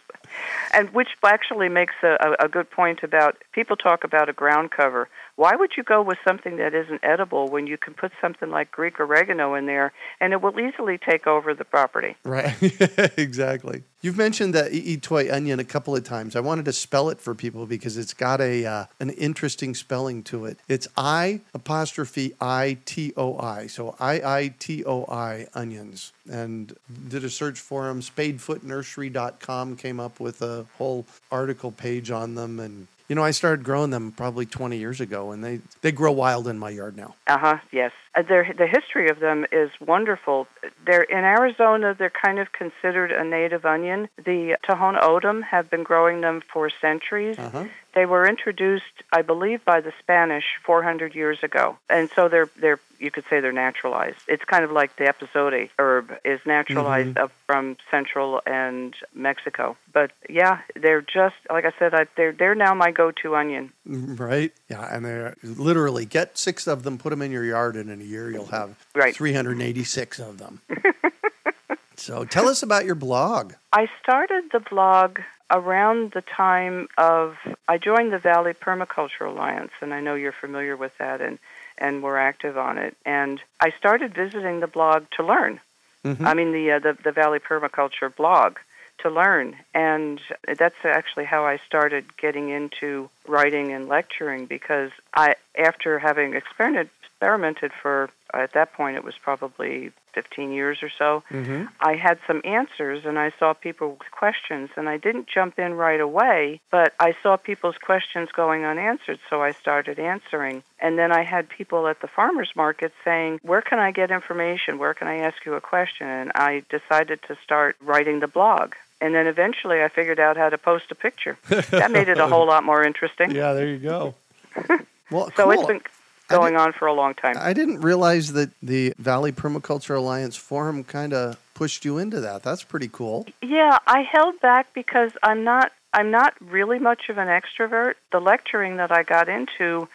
And 0.72 0.90
which 0.90 1.08
actually 1.24 1.68
makes 1.68 1.94
a, 2.02 2.16
a, 2.20 2.46
a 2.46 2.48
good 2.48 2.70
point 2.70 3.00
about 3.02 3.36
people 3.52 3.76
talk 3.76 4.04
about 4.04 4.28
a 4.28 4.32
ground 4.32 4.70
cover. 4.70 5.08
Why 5.36 5.56
would 5.56 5.72
you 5.76 5.82
go 5.82 6.02
with 6.02 6.18
something 6.26 6.58
that 6.58 6.74
isn't 6.74 7.00
edible 7.02 7.48
when 7.48 7.66
you 7.66 7.78
can 7.78 7.94
put 7.94 8.12
something 8.20 8.50
like 8.50 8.70
Greek 8.70 9.00
oregano 9.00 9.54
in 9.54 9.66
there 9.66 9.92
and 10.20 10.32
it 10.32 10.42
will 10.42 10.58
easily 10.60 10.98
take 10.98 11.26
over 11.26 11.54
the 11.54 11.64
property? 11.64 12.16
Right. 12.22 12.54
exactly. 13.16 13.84
You've 14.02 14.18
mentioned 14.18 14.52
the 14.52 14.98
toy 15.00 15.32
onion 15.32 15.58
a 15.58 15.64
couple 15.64 15.96
of 15.96 16.04
times. 16.04 16.36
I 16.36 16.40
wanted 16.40 16.64
to 16.66 16.72
spell 16.72 17.08
it 17.08 17.20
for 17.20 17.34
people 17.34 17.66
because 17.66 17.96
it's 17.96 18.12
got 18.12 18.40
a 18.40 18.66
uh, 18.66 18.84
an 19.00 19.10
interesting 19.10 19.74
spelling 19.74 20.22
to 20.24 20.44
it. 20.44 20.58
It's 20.68 20.88
I 20.96 21.40
apostrophe 21.54 22.34
I 22.40 22.78
T 22.84 23.12
O 23.16 23.38
I. 23.38 23.68
So 23.68 23.96
I 24.00 24.14
I 24.14 24.54
T 24.58 24.84
O 24.84 25.04
I 25.04 25.46
onions. 25.54 26.12
And 26.30 26.76
did 27.08 27.24
a 27.24 27.30
search 27.30 27.58
for 27.58 27.86
them. 27.86 28.00
Spadefootnursery.com 28.00 29.76
came 29.76 29.98
up 29.98 30.20
with 30.20 30.42
a 30.42 30.66
whole 30.78 31.06
article 31.30 31.70
page 31.70 32.10
on 32.10 32.34
them 32.34 32.60
and 32.60 32.86
you 33.12 33.16
know, 33.16 33.22
I 33.22 33.32
started 33.32 33.62
growing 33.62 33.90
them 33.90 34.10
probably 34.10 34.46
20 34.46 34.78
years 34.78 34.98
ago, 35.02 35.32
and 35.32 35.44
they, 35.44 35.60
they 35.82 35.92
grow 35.92 36.12
wild 36.12 36.48
in 36.48 36.58
my 36.58 36.70
yard 36.70 36.96
now. 36.96 37.14
Uh 37.26 37.36
huh. 37.36 37.58
Yes. 37.70 37.92
Uh, 38.14 38.22
the 38.22 38.66
history 38.70 39.08
of 39.08 39.20
them 39.20 39.46
is 39.52 39.70
wonderful. 39.80 40.46
They're 40.86 41.02
in 41.02 41.24
Arizona. 41.24 41.94
They're 41.98 42.10
kind 42.10 42.38
of 42.38 42.52
considered 42.52 43.10
a 43.12 43.24
native 43.24 43.64
onion. 43.64 44.08
The 44.16 44.56
Tohono 44.68 45.02
O'odham 45.02 45.42
have 45.42 45.70
been 45.70 45.82
growing 45.82 46.20
them 46.20 46.42
for 46.52 46.70
centuries. 46.80 47.38
Uh-huh. 47.38 47.64
They 47.94 48.06
were 48.06 48.26
introduced, 48.26 48.84
I 49.12 49.20
believe, 49.20 49.64
by 49.66 49.80
the 49.80 49.92
Spanish 49.98 50.44
400 50.64 51.14
years 51.14 51.42
ago, 51.42 51.76
and 51.90 52.08
so 52.14 52.28
they're 52.28 52.48
they're 52.56 52.80
you 52.98 53.10
could 53.10 53.24
say 53.28 53.40
they're 53.40 53.52
naturalized. 53.52 54.18
It's 54.28 54.44
kind 54.44 54.64
of 54.64 54.70
like 54.70 54.96
the 54.96 55.04
epazote 55.04 55.68
herb 55.78 56.12
is 56.24 56.40
naturalized 56.46 57.10
Mm-hmm. 57.16 57.24
up 57.24 57.32
from 57.46 57.76
Central 57.90 58.40
and 58.46 58.94
Mexico. 59.14 59.76
But 59.92 60.12
yeah, 60.30 60.60
they're 60.74 61.02
just 61.02 61.34
like 61.50 61.66
I 61.66 61.72
said. 61.78 61.92
I, 61.94 62.06
they're 62.16 62.32
they're 62.32 62.54
now 62.54 62.72
my 62.74 62.92
go-to 62.92 63.36
onion. 63.36 63.72
Right? 63.84 64.52
Yeah, 64.70 64.88
and 64.94 65.04
they 65.04 65.32
literally 65.42 66.06
get 66.06 66.38
six 66.38 66.66
of 66.66 66.84
them, 66.84 66.96
put 66.96 67.10
them 67.10 67.20
in 67.20 67.30
your 67.30 67.44
yard, 67.44 67.76
and 67.76 67.90
in 67.90 68.00
a 68.02 68.04
year 68.04 68.30
you'll 68.30 68.46
have 68.46 68.74
Right. 68.94 69.14
386 69.14 70.18
of 70.18 70.38
them. 70.38 70.60
so 71.96 72.24
tell 72.24 72.48
us 72.48 72.62
about 72.62 72.84
your 72.84 72.94
blog. 72.94 73.54
I 73.72 73.88
started 74.02 74.50
the 74.52 74.60
blog 74.60 75.20
around 75.50 76.12
the 76.12 76.22
time 76.22 76.88
of 76.98 77.36
I 77.68 77.78
joined 77.78 78.12
the 78.12 78.18
Valley 78.18 78.52
Permaculture 78.54 79.26
Alliance, 79.28 79.72
and 79.80 79.94
I 79.94 80.00
know 80.00 80.14
you're 80.14 80.32
familiar 80.32 80.76
with 80.76 80.96
that, 80.98 81.20
and 81.20 81.38
and 81.78 82.02
we're 82.02 82.18
active 82.18 82.58
on 82.58 82.78
it. 82.78 82.96
And 83.06 83.40
I 83.60 83.70
started 83.70 84.14
visiting 84.14 84.60
the 84.60 84.66
blog 84.66 85.04
to 85.16 85.22
learn. 85.22 85.60
Mhm. 86.04 86.26
I 86.26 86.34
mean 86.34 86.52
the 86.52 86.72
uh, 86.72 86.78
the 86.80 86.94
the 87.02 87.12
Valley 87.12 87.38
Permaculture 87.38 88.14
blog 88.14 88.58
to 88.98 89.10
learn, 89.10 89.56
and 89.74 90.20
that's 90.46 90.84
actually 90.84 91.24
how 91.24 91.44
I 91.44 91.58
started 91.66 92.16
getting 92.16 92.50
into 92.50 93.10
writing 93.26 93.72
and 93.72 93.88
lecturing 93.88 94.46
because 94.46 94.90
I 95.14 95.34
after 95.58 95.98
having 95.98 96.34
experimented 96.34 96.90
experimented 97.22 97.70
for 97.80 98.10
at 98.34 98.52
that 98.54 98.72
point 98.72 98.96
it 98.96 99.04
was 99.04 99.14
probably 99.22 99.92
15 100.14 100.52
years 100.52 100.82
or 100.82 100.90
so 100.90 101.22
Mm-hmm. 101.30 101.64
I 101.80 101.94
had 101.94 102.18
some 102.26 102.40
answers 102.44 103.04
and 103.04 103.18
I 103.18 103.30
saw 103.38 103.52
people 103.52 103.90
with 104.00 104.10
questions 104.10 104.70
and 104.76 104.88
I 104.88 104.96
didn't 104.96 105.28
jump 105.28 105.58
in 105.58 105.74
right 105.74 106.00
away, 106.00 106.60
but 106.70 106.92
I 106.98 107.14
saw 107.22 107.36
people's 107.36 107.78
questions 107.78 108.30
going 108.32 108.64
unanswered, 108.64 109.18
so 109.30 109.42
I 109.42 109.52
started 109.52 109.98
answering. 109.98 110.62
And 110.80 110.98
then 110.98 111.12
I 111.12 111.22
had 111.22 111.48
people 111.48 111.86
at 111.86 112.00
the 112.00 112.08
farmers 112.08 112.50
market 112.56 112.92
saying, 113.04 113.38
"Where 113.42 113.62
can 113.62 113.78
I 113.78 113.90
get 113.92 114.10
information? 114.10 114.78
Where 114.78 114.94
can 114.94 115.06
I 115.08 115.16
ask 115.28 115.44
you 115.46 115.54
a 115.54 115.60
question?" 115.60 116.06
And 116.08 116.32
I 116.34 116.64
decided 116.78 117.18
to 117.28 117.36
start 117.44 117.76
writing 117.80 118.20
the 118.20 118.28
blog. 118.38 118.74
And 119.00 119.14
then 119.14 119.26
eventually 119.26 119.82
I 119.82 119.88
figured 119.88 120.18
out 120.20 120.36
how 120.36 120.48
to 120.48 120.58
post 120.58 120.86
a 120.90 120.94
picture. 120.94 121.36
That 121.70 121.90
made 121.90 122.08
it 122.08 122.18
a 122.18 122.26
whole 122.26 122.46
lot 122.46 122.62
more 122.64 122.82
interesting. 122.90 123.30
Yeah, 123.40 123.52
there 123.54 123.68
you 123.74 123.78
go. 123.78 124.14
Well, 125.10 125.30
So 125.36 125.42
cool. 125.44 125.52
it's 125.52 125.66
been 125.66 125.80
I 125.80 126.01
going 126.28 126.56
on 126.56 126.72
for 126.72 126.86
a 126.86 126.92
long 126.92 127.14
time. 127.14 127.34
I 127.38 127.52
didn't 127.52 127.80
realize 127.80 128.32
that 128.32 128.50
the 128.62 128.94
Valley 128.98 129.32
Permaculture 129.32 129.96
Alliance 129.96 130.36
forum 130.36 130.84
kind 130.84 131.12
of 131.12 131.36
pushed 131.54 131.84
you 131.84 131.98
into 131.98 132.20
that. 132.20 132.42
That's 132.42 132.62
pretty 132.64 132.88
cool. 132.88 133.26
Yeah, 133.42 133.78
I 133.86 134.02
held 134.02 134.40
back 134.40 134.72
because 134.74 135.12
I'm 135.22 135.44
not 135.44 135.72
I'm 135.92 136.10
not 136.10 136.34
really 136.40 136.78
much 136.78 137.08
of 137.08 137.18
an 137.18 137.28
extrovert. 137.28 137.94
The 138.12 138.20
lecturing 138.20 138.78
that 138.78 138.90
I 138.90 139.02
got 139.02 139.28
into 139.28 139.88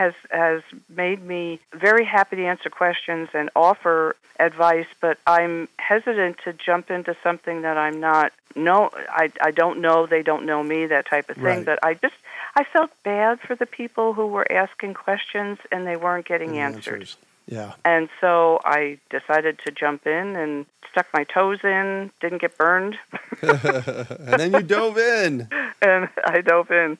has 0.00 0.14
has 0.30 0.62
made 0.88 1.20
me 1.34 1.60
very 1.74 2.04
happy 2.06 2.36
to 2.36 2.44
answer 2.46 2.70
questions 2.70 3.28
and 3.34 3.50
offer 3.54 4.16
advice, 4.38 4.86
but 5.00 5.18
I'm 5.26 5.68
hesitant 5.78 6.38
to 6.44 6.54
jump 6.54 6.90
into 6.90 7.14
something 7.22 7.60
that 7.62 7.76
I'm 7.76 8.00
not 8.00 8.32
no 8.56 8.88
I 9.22 9.30
I 9.48 9.50
don't 9.50 9.78
know, 9.80 10.06
they 10.06 10.22
don't 10.22 10.46
know 10.46 10.62
me, 10.62 10.86
that 10.86 11.04
type 11.14 11.28
of 11.28 11.36
thing. 11.36 11.44
Right. 11.44 11.66
But 11.66 11.78
I 11.82 11.92
just 11.94 12.14
I 12.56 12.64
felt 12.64 12.90
bad 13.04 13.40
for 13.40 13.54
the 13.54 13.66
people 13.66 14.14
who 14.14 14.26
were 14.26 14.50
asking 14.50 14.94
questions 14.94 15.58
and 15.70 15.86
they 15.86 15.96
weren't 15.96 16.26
getting 16.26 16.48
And 16.50 16.56
the 16.56 16.62
answered. 16.78 16.94
answers. 17.02 17.16
Yeah. 17.46 17.72
And 17.84 18.08
so 18.22 18.58
I 18.64 18.98
decided 19.10 19.58
to 19.66 19.70
jump 19.72 20.06
in 20.06 20.36
and 20.36 20.64
stuck 20.90 21.08
my 21.12 21.24
toes 21.24 21.58
in, 21.62 22.10
didn't 22.20 22.40
get 22.40 22.56
burned, 22.56 22.96
and 23.42 24.36
then 24.40 24.52
you 24.52 24.62
dove 24.62 24.96
in. 24.98 25.48
and 25.82 26.08
I 26.24 26.40
dove 26.40 26.70
in. 26.70 26.96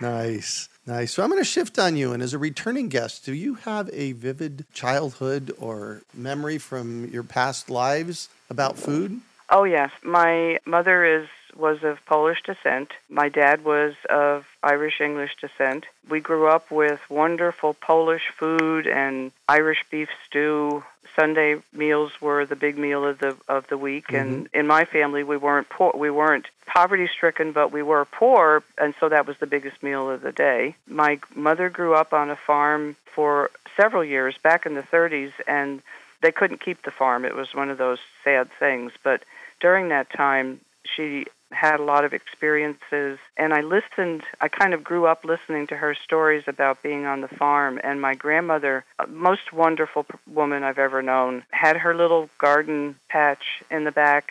Nice. 0.00 0.68
Nice. 0.88 1.12
So 1.12 1.22
I'm 1.22 1.28
going 1.28 1.38
to 1.38 1.44
shift 1.44 1.78
on 1.78 1.96
you. 1.96 2.14
And 2.14 2.22
as 2.22 2.32
a 2.32 2.38
returning 2.38 2.88
guest, 2.88 3.26
do 3.26 3.34
you 3.34 3.56
have 3.56 3.90
a 3.92 4.12
vivid 4.12 4.64
childhood 4.72 5.54
or 5.58 6.00
memory 6.14 6.56
from 6.56 7.04
your 7.10 7.22
past 7.22 7.68
lives 7.68 8.30
about 8.48 8.78
food? 8.78 9.20
Oh 9.50 9.64
yes, 9.64 9.90
my 10.02 10.58
mother 10.64 11.04
is 11.04 11.28
was 11.58 11.82
of 11.82 11.98
Polish 12.06 12.42
descent. 12.42 12.92
My 13.08 13.28
dad 13.28 13.64
was 13.64 13.94
of 14.08 14.46
Irish 14.62 15.00
English 15.00 15.36
descent. 15.40 15.84
We 16.08 16.20
grew 16.20 16.48
up 16.48 16.70
with 16.70 17.00
wonderful 17.10 17.74
Polish 17.74 18.30
food 18.38 18.86
and 18.86 19.32
Irish 19.48 19.84
beef 19.90 20.08
stew. 20.26 20.84
Sunday 21.18 21.56
meals 21.72 22.12
were 22.20 22.46
the 22.46 22.54
big 22.54 22.78
meal 22.78 23.04
of 23.04 23.18
the 23.18 23.36
of 23.48 23.66
the 23.68 23.76
week 23.76 24.06
mm-hmm. 24.06 24.16
and 24.16 24.48
in 24.54 24.68
my 24.68 24.84
family 24.84 25.24
we 25.24 25.36
weren't 25.36 25.68
poor 25.68 25.92
we 25.96 26.10
weren't 26.10 26.46
poverty 26.66 27.08
stricken 27.12 27.50
but 27.50 27.72
we 27.72 27.82
were 27.82 28.04
poor 28.04 28.62
and 28.76 28.94
so 29.00 29.08
that 29.08 29.26
was 29.26 29.36
the 29.38 29.46
biggest 29.46 29.82
meal 29.82 30.08
of 30.08 30.20
the 30.20 30.30
day. 30.30 30.76
My 30.86 31.18
mother 31.34 31.70
grew 31.70 31.94
up 31.94 32.12
on 32.12 32.30
a 32.30 32.36
farm 32.36 32.94
for 33.04 33.50
several 33.76 34.04
years 34.04 34.36
back 34.38 34.64
in 34.64 34.74
the 34.74 34.82
30s 34.82 35.32
and 35.48 35.82
they 36.20 36.30
couldn't 36.30 36.60
keep 36.60 36.82
the 36.82 36.90
farm. 36.92 37.24
It 37.24 37.34
was 37.34 37.52
one 37.52 37.70
of 37.70 37.78
those 37.78 37.98
sad 38.22 38.48
things, 38.58 38.92
but 39.02 39.24
during 39.60 39.88
that 39.88 40.12
time 40.12 40.60
she 40.84 41.26
had 41.50 41.80
a 41.80 41.82
lot 41.82 42.04
of 42.04 42.12
experiences 42.12 43.18
and 43.36 43.54
I 43.54 43.62
listened 43.62 44.22
I 44.40 44.48
kind 44.48 44.74
of 44.74 44.84
grew 44.84 45.06
up 45.06 45.24
listening 45.24 45.66
to 45.68 45.76
her 45.76 45.94
stories 45.94 46.44
about 46.46 46.82
being 46.82 47.06
on 47.06 47.20
the 47.20 47.28
farm 47.28 47.80
and 47.82 48.00
my 48.00 48.14
grandmother 48.14 48.84
most 49.08 49.52
wonderful 49.52 50.04
woman 50.26 50.62
I've 50.62 50.78
ever 50.78 51.02
known 51.02 51.44
had 51.50 51.76
her 51.78 51.94
little 51.94 52.28
garden 52.38 52.96
patch 53.08 53.62
in 53.70 53.84
the 53.84 53.92
back. 53.92 54.30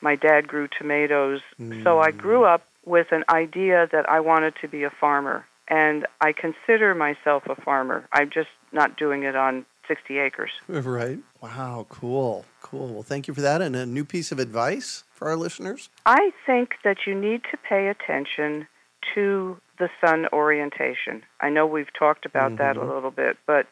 My 0.00 0.14
dad 0.14 0.48
grew 0.48 0.68
tomatoes. 0.68 1.40
So 1.82 1.98
I 1.98 2.10
grew 2.10 2.40
mm. 2.40 2.54
up 2.54 2.62
with 2.84 3.12
an 3.12 3.24
idea 3.28 3.88
that 3.92 4.08
I 4.08 4.20
wanted 4.20 4.54
to 4.60 4.68
be 4.68 4.84
a 4.84 4.90
farmer 4.90 5.44
and 5.68 6.06
I 6.20 6.32
consider 6.32 6.94
myself 6.94 7.44
a 7.46 7.56
farmer. 7.56 8.08
I'm 8.12 8.30
just 8.30 8.48
not 8.72 8.96
doing 8.96 9.24
it 9.24 9.34
on 9.34 9.66
60 9.86 10.18
acres 10.18 10.50
Right. 10.68 11.18
Wow. 11.40 11.86
Cool. 11.88 12.44
Cool. 12.62 12.88
Well, 12.88 13.02
thank 13.02 13.28
you 13.28 13.34
for 13.34 13.40
that. 13.40 13.62
And 13.62 13.76
a 13.76 13.86
new 13.86 14.04
piece 14.04 14.32
of 14.32 14.38
advice 14.38 15.04
for 15.12 15.28
our 15.28 15.36
listeners. 15.36 15.88
I 16.04 16.32
think 16.44 16.76
that 16.84 17.06
you 17.06 17.14
need 17.14 17.42
to 17.50 17.56
pay 17.56 17.88
attention 17.88 18.66
to 19.14 19.58
the 19.78 19.90
sun 20.00 20.26
orientation. 20.32 21.22
I 21.40 21.50
know 21.50 21.66
we've 21.66 21.92
talked 21.92 22.26
about 22.26 22.56
that 22.58 22.76
a 22.76 22.80
mm-hmm. 22.80 22.90
little 22.90 23.10
bit, 23.10 23.36
but 23.46 23.66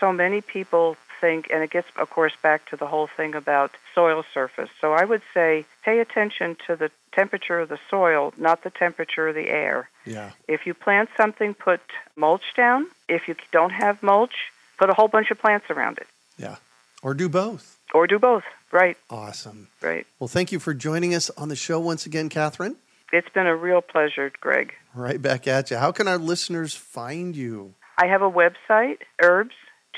so 0.00 0.12
many 0.12 0.40
people 0.40 0.96
think, 1.20 1.48
and 1.50 1.62
it 1.62 1.70
gets, 1.70 1.88
of 1.96 2.10
course, 2.10 2.34
back 2.42 2.68
to 2.70 2.76
the 2.76 2.86
whole 2.86 3.06
thing 3.06 3.34
about 3.34 3.70
soil 3.94 4.24
surface. 4.34 4.70
So 4.80 4.92
I 4.92 5.04
would 5.04 5.22
say 5.32 5.64
pay 5.84 6.00
attention 6.00 6.56
to 6.66 6.76
the 6.76 6.90
temperature 7.12 7.60
of 7.60 7.68
the 7.68 7.78
soil, 7.88 8.34
not 8.36 8.62
the 8.62 8.70
temperature 8.70 9.28
of 9.28 9.34
the 9.34 9.48
air. 9.48 9.88
Yeah. 10.04 10.30
If 10.48 10.66
you 10.66 10.74
plant 10.74 11.08
something, 11.16 11.54
put 11.54 11.80
mulch 12.16 12.54
down. 12.56 12.86
If 13.08 13.28
you 13.28 13.36
don't 13.52 13.70
have 13.70 14.02
mulch, 14.02 14.52
put 14.78 14.90
a 14.90 14.94
whole 14.94 15.08
bunch 15.08 15.30
of 15.30 15.38
plants 15.38 15.66
around 15.70 15.98
it. 15.98 16.06
Yeah. 16.38 16.56
Or 17.02 17.14
do 17.14 17.28
both. 17.28 17.78
Or 17.94 18.06
do 18.06 18.18
both. 18.18 18.42
Right, 18.72 18.96
Awesome. 19.08 19.68
right. 19.80 20.06
Well, 20.18 20.28
thank 20.28 20.50
you 20.52 20.58
for 20.58 20.74
joining 20.74 21.14
us 21.14 21.30
on 21.38 21.48
the 21.48 21.56
show 21.56 21.78
once 21.80 22.04
again, 22.04 22.28
Catherine. 22.28 22.76
It's 23.12 23.28
been 23.28 23.46
a 23.46 23.54
real 23.56 23.80
pleasure, 23.80 24.30
Greg. 24.40 24.72
Right 24.94 25.22
back 25.22 25.46
at 25.46 25.70
you. 25.70 25.76
How 25.76 25.92
can 25.92 26.08
our 26.08 26.18
listeners 26.18 26.74
find 26.74 27.36
you? 27.36 27.74
I 27.96 28.06
have 28.08 28.22
a 28.22 28.30
website, 28.30 28.98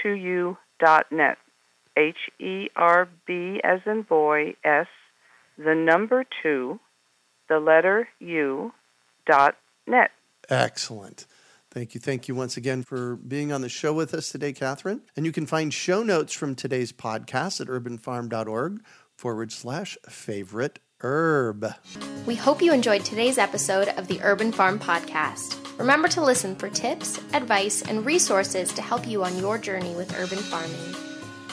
herbs2u.net. 0.04 1.38
H 1.96 2.16
E 2.38 2.68
R 2.76 3.08
B 3.26 3.60
as 3.64 3.80
in 3.86 4.02
boy, 4.02 4.54
S, 4.62 4.86
the 5.56 5.74
number 5.74 6.24
two, 6.42 6.78
the 7.48 7.58
letter 7.58 8.08
U, 8.20 8.72
dot 9.26 9.56
net. 9.86 10.12
Excellent. 10.48 11.26
Thank 11.70 11.94
you. 11.94 12.00
Thank 12.00 12.28
you 12.28 12.34
once 12.34 12.56
again 12.56 12.82
for 12.82 13.16
being 13.16 13.52
on 13.52 13.60
the 13.60 13.68
show 13.68 13.92
with 13.92 14.14
us 14.14 14.30
today, 14.30 14.52
Catherine. 14.52 15.02
And 15.16 15.26
you 15.26 15.32
can 15.32 15.46
find 15.46 15.72
show 15.72 16.02
notes 16.02 16.32
from 16.32 16.54
today's 16.54 16.92
podcast 16.92 17.60
at 17.60 17.66
urbanfarm.org 17.66 18.82
forward 19.16 19.52
slash 19.52 19.98
favorite 20.08 20.78
herb. 21.00 21.66
We 22.26 22.34
hope 22.34 22.62
you 22.62 22.72
enjoyed 22.72 23.04
today's 23.04 23.38
episode 23.38 23.88
of 23.88 24.08
the 24.08 24.20
Urban 24.22 24.50
Farm 24.50 24.78
Podcast. 24.78 25.56
Remember 25.78 26.08
to 26.08 26.22
listen 26.22 26.56
for 26.56 26.68
tips, 26.68 27.20
advice, 27.32 27.82
and 27.82 28.04
resources 28.04 28.72
to 28.72 28.82
help 28.82 29.06
you 29.06 29.22
on 29.22 29.38
your 29.38 29.58
journey 29.58 29.94
with 29.94 30.18
urban 30.18 30.38
farming. 30.38 30.94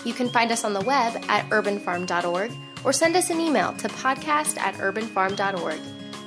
You 0.04 0.14
can 0.14 0.30
find 0.30 0.52
us 0.52 0.64
on 0.64 0.74
the 0.74 0.82
web 0.82 1.24
at 1.28 1.50
urbanfarm.org 1.50 2.52
or 2.84 2.94
send 2.94 3.16
us 3.16 3.30
an 3.30 3.40
email 3.40 3.74
to 3.74 3.88
podcast 3.90 4.58
at 4.58 4.76
urbanfarm.org. 4.76 5.80